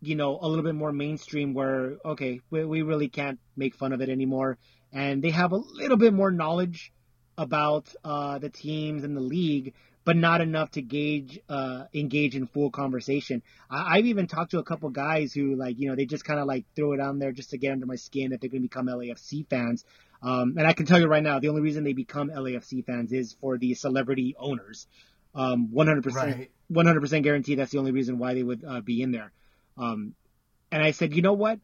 [0.00, 3.92] you know, a little bit more mainstream where, okay, we, we really can't make fun
[3.92, 4.58] of it anymore.
[4.92, 6.92] And they have a little bit more knowledge
[7.38, 9.74] about uh, the teams and the league
[10.06, 13.42] but not enough to gauge uh, engage in full conversation.
[13.68, 16.38] I, have even talked to a couple guys who like you know they just kind
[16.38, 18.62] of like throw it on there just to get under my skin that they're going
[18.62, 19.84] to become LAFC fans.
[20.22, 23.12] Um, and I can tell you right now, the only reason they become LAFC fans
[23.12, 24.86] is for the celebrity owners.
[25.34, 26.50] Um, 100%, right.
[26.72, 29.32] 100% guarantee that's the only reason why they would uh, be in there.
[29.76, 30.14] Um,
[30.72, 31.58] and I said, you know what?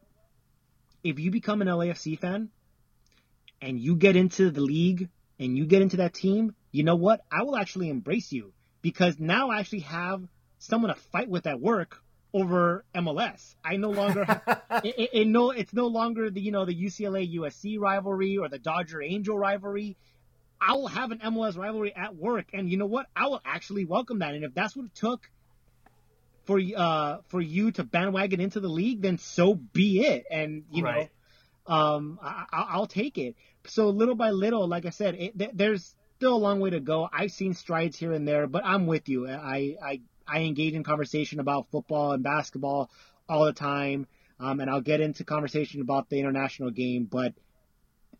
[1.03, 2.49] If you become an LAFC fan
[3.61, 5.09] and you get into the league
[5.39, 7.21] and you get into that team, you know what?
[7.31, 8.51] I will actually embrace you
[8.81, 10.23] because now I actually have
[10.57, 12.01] someone to fight with at work
[12.33, 13.55] over MLS.
[13.63, 17.31] I no longer have, it, it, no it's no longer the you know the UCLA
[17.35, 19.95] USC rivalry or the Dodger Angel rivalry.
[20.59, 23.05] I will have an MLS rivalry at work, and you know what?
[23.15, 24.33] I will actually welcome that.
[24.33, 25.29] And if that's what it took
[26.45, 30.25] for uh for you to bandwagon into the league, then so be it.
[30.31, 31.11] And you right.
[31.67, 33.35] know, um, I, will take it.
[33.67, 37.09] So little by little, like I said, it, there's still a long way to go.
[37.11, 39.27] I've seen strides here and there, but I'm with you.
[39.27, 42.89] I I I engage in conversation about football and basketball
[43.27, 44.07] all the time,
[44.39, 47.33] um, and I'll get into conversation about the international game, but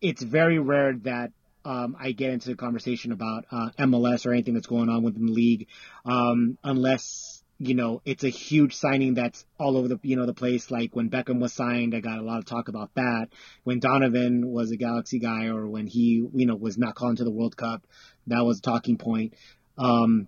[0.01, 1.31] it's very rare that
[1.63, 5.27] um, I get into the conversation about uh, MLS or anything that's going on within
[5.27, 5.67] the league,
[6.03, 10.33] um, unless you know it's a huge signing that's all over the you know the
[10.33, 10.71] place.
[10.71, 13.29] Like when Beckham was signed, I got a lot of talk about that.
[13.63, 17.23] When Donovan was a Galaxy guy, or when he you know was not called to
[17.23, 17.85] the World Cup,
[18.27, 19.33] that was a talking point.
[19.77, 20.27] Um,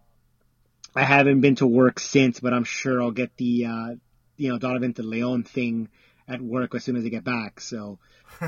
[0.96, 3.96] I haven't been to work since, but I'm sure I'll get the uh,
[4.38, 5.90] you know Donovan de Leon thing
[6.28, 7.60] at work as soon as I get back.
[7.60, 8.00] So,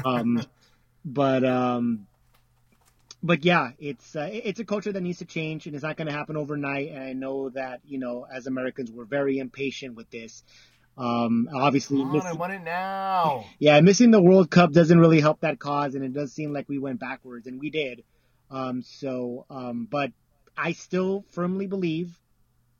[0.05, 0.41] um,
[1.05, 2.07] but um,
[3.27, 6.07] but yeah, it's uh, it's a culture that needs to change, and it's not going
[6.07, 6.89] to happen overnight.
[6.89, 10.43] And I know that you know, as Americans, we're very impatient with this.
[10.97, 13.45] Um, obviously, on, missing, I want it now.
[13.59, 16.67] Yeah, missing the World Cup doesn't really help that cause, and it does seem like
[16.67, 18.03] we went backwards, and we did.
[18.49, 20.11] Um, so, um, but
[20.57, 22.17] I still firmly believe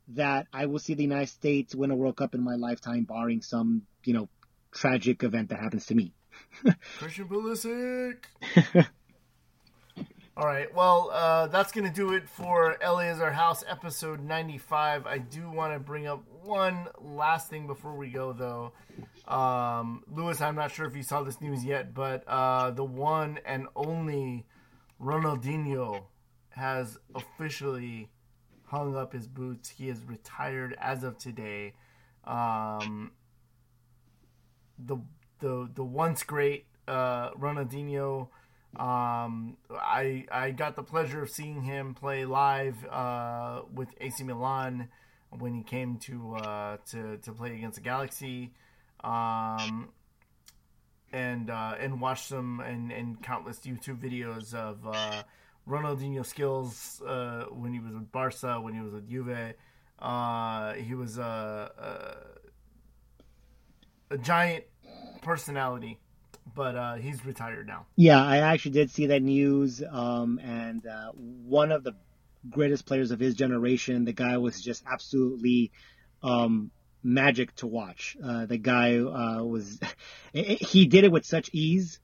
[0.08, 3.42] that I will see the United States win a World Cup in my lifetime, barring
[3.42, 4.28] some you know
[4.72, 6.12] tragic event that happens to me.
[6.98, 8.24] Christian Pulisic.
[10.38, 10.72] All right.
[10.72, 15.04] Well, uh, that's going to do it for LA is Our House episode 95.
[15.04, 18.72] I do want to bring up one last thing before we go, though.
[19.26, 23.40] Um, Lewis, I'm not sure if you saw this news yet, but uh, the one
[23.44, 24.46] and only
[25.02, 26.04] Ronaldinho
[26.50, 28.08] has officially
[28.66, 29.68] hung up his boots.
[29.68, 31.72] He is retired as of today.
[32.22, 33.10] Um,
[34.78, 34.98] the
[35.40, 38.28] the the once great uh, Ronaldinho
[38.76, 44.88] um, I I got the pleasure of seeing him play live uh, with AC Milan
[45.30, 48.52] when he came to uh, to to play against the Galaxy,
[49.02, 49.88] um,
[51.12, 55.22] and uh, and watched some and, and countless YouTube videos of uh,
[55.66, 59.54] Ronaldinho skills uh, when he was with Barca, when he was with Juve.
[59.98, 61.72] Uh, he was a,
[64.10, 64.64] a, a giant
[65.22, 65.98] personality
[66.54, 67.86] but uh, he's retired now.
[67.96, 69.82] Yeah, I actually did see that news.
[69.88, 71.94] Um, and uh, one of the
[72.48, 75.72] greatest players of his generation, the guy was just absolutely
[76.22, 76.70] um,
[77.02, 78.16] magic to watch.
[78.22, 79.78] Uh, the guy uh, was,
[80.32, 82.00] he did it with such ease.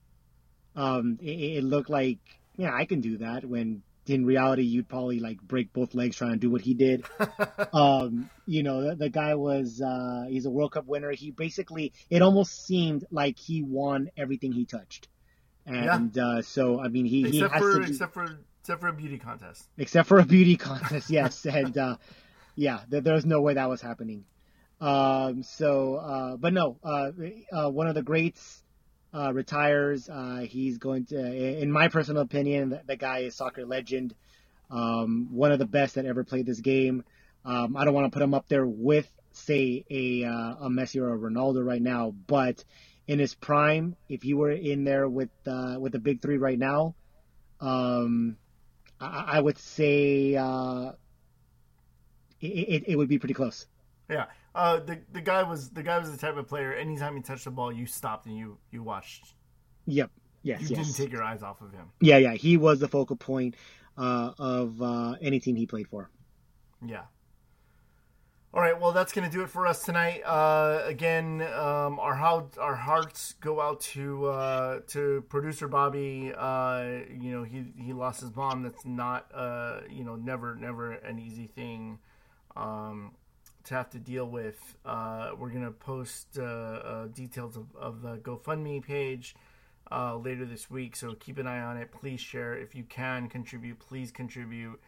[0.75, 2.19] Um, it, it, looked like,
[2.57, 6.31] yeah, I can do that when in reality, you'd probably like break both legs trying
[6.31, 7.05] to do what he did.
[7.73, 11.11] um, you know, the, the, guy was, uh, he's a World Cup winner.
[11.11, 15.07] He basically, it almost seemed like he won everything he touched.
[15.65, 16.25] And, yeah.
[16.25, 19.17] uh, so, I mean, he, except he for, to, except for, except for a beauty
[19.17, 19.63] contest.
[19.77, 21.45] Except for a beauty contest, yes.
[21.49, 21.97] and, uh,
[22.55, 24.25] yeah, there, there's no way that was happening.
[24.79, 27.11] Um, so, uh, but no, uh,
[27.51, 28.61] uh, one of the greats,
[29.15, 30.09] uh, retires.
[30.09, 34.13] Uh, he's going to, in my personal opinion, the, the guy is soccer legend,
[34.69, 37.03] um, one of the best that ever played this game.
[37.45, 40.99] Um, I don't want to put him up there with, say, a, uh, a Messi
[40.99, 42.63] or a Ronaldo right now, but
[43.07, 46.57] in his prime, if he were in there with uh, with the big three right
[46.57, 46.95] now,
[47.61, 48.37] um,
[48.99, 50.93] I, I, would say uh,
[52.41, 53.67] it, it, it would be pretty close.
[54.09, 54.25] Yeah,
[54.55, 56.73] uh, the the guy was the guy was the type of player.
[56.73, 59.33] Anytime he touched the ball, you stopped and you you watched.
[59.85, 60.09] Yep.
[60.43, 60.61] Yes.
[60.61, 60.85] You yes.
[60.85, 61.91] didn't take your eyes off of him.
[61.99, 62.33] Yeah, yeah.
[62.33, 63.55] He was the focal point
[63.97, 66.09] uh, of uh, any team he played for.
[66.85, 67.03] Yeah.
[68.53, 68.79] All right.
[68.79, 70.21] Well, that's going to do it for us tonight.
[70.21, 76.31] Uh, again, um, our how our hearts go out to uh, to producer Bobby.
[76.33, 78.63] Uh, you know, he he lost his mom.
[78.63, 81.99] That's not uh, you know never never an easy thing.
[82.55, 83.11] Um,
[83.65, 84.77] to have to deal with.
[84.85, 89.35] Uh, we're gonna post uh, uh, details of, of, the GoFundMe page
[89.91, 91.91] uh, later this week, so keep an eye on it.
[91.91, 93.79] Please share if you can contribute.
[93.79, 94.79] Please contribute.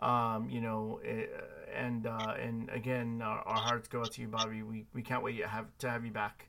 [0.00, 1.32] Um, you know, it,
[1.74, 4.62] and uh, and again, our, our, hearts go out to you, Bobby.
[4.62, 6.48] We we can't wait to have to have you back.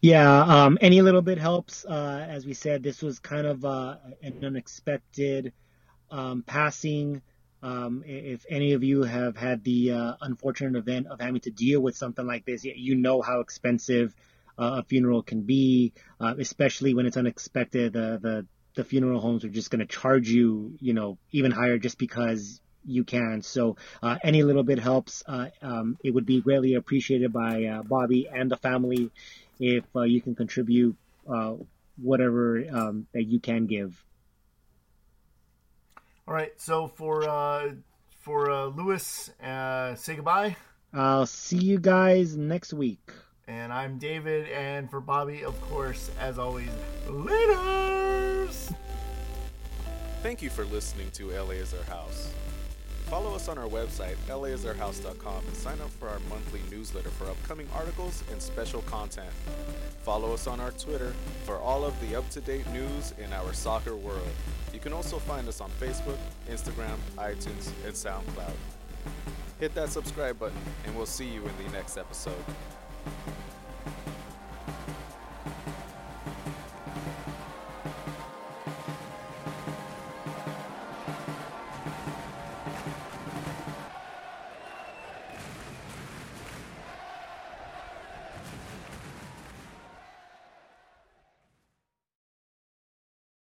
[0.00, 1.84] Yeah, um, any little bit helps.
[1.84, 5.52] As we said, this was kind of an unexpected
[6.10, 7.22] um, passing.
[7.64, 11.80] Um, if any of you have had the uh, unfortunate event of having to deal
[11.80, 14.14] with something like this, you know how expensive
[14.58, 17.94] uh, a funeral can be, uh, especially when it's unexpected.
[17.94, 21.96] The the funeral homes are just going to charge you, you know, even higher just
[21.96, 23.40] because you can.
[23.40, 25.22] So uh, any little bit helps.
[25.26, 29.10] Uh, um, it would be greatly appreciated by uh, Bobby and the family
[29.58, 30.96] if you can contribute
[31.96, 34.04] whatever um, that you can give.
[36.26, 36.52] All right.
[36.56, 37.72] So for uh,
[38.20, 40.56] for uh, Lewis, uh, say goodbye.
[40.92, 43.10] I'll see you guys next week.
[43.46, 46.70] And I'm David, and for Bobby, of course, as always,
[47.06, 48.72] laters.
[50.22, 52.32] Thank you for listening to LA is our house.
[53.04, 57.68] Follow us on our website, laisourhouse.com, and sign up for our monthly newsletter for upcoming
[57.74, 59.30] articles and special content.
[60.02, 61.12] Follow us on our Twitter
[61.44, 64.28] for all of the up to date news in our soccer world.
[64.72, 66.18] You can also find us on Facebook,
[66.50, 68.54] Instagram, iTunes, and SoundCloud.
[69.60, 72.34] Hit that subscribe button, and we'll see you in the next episode.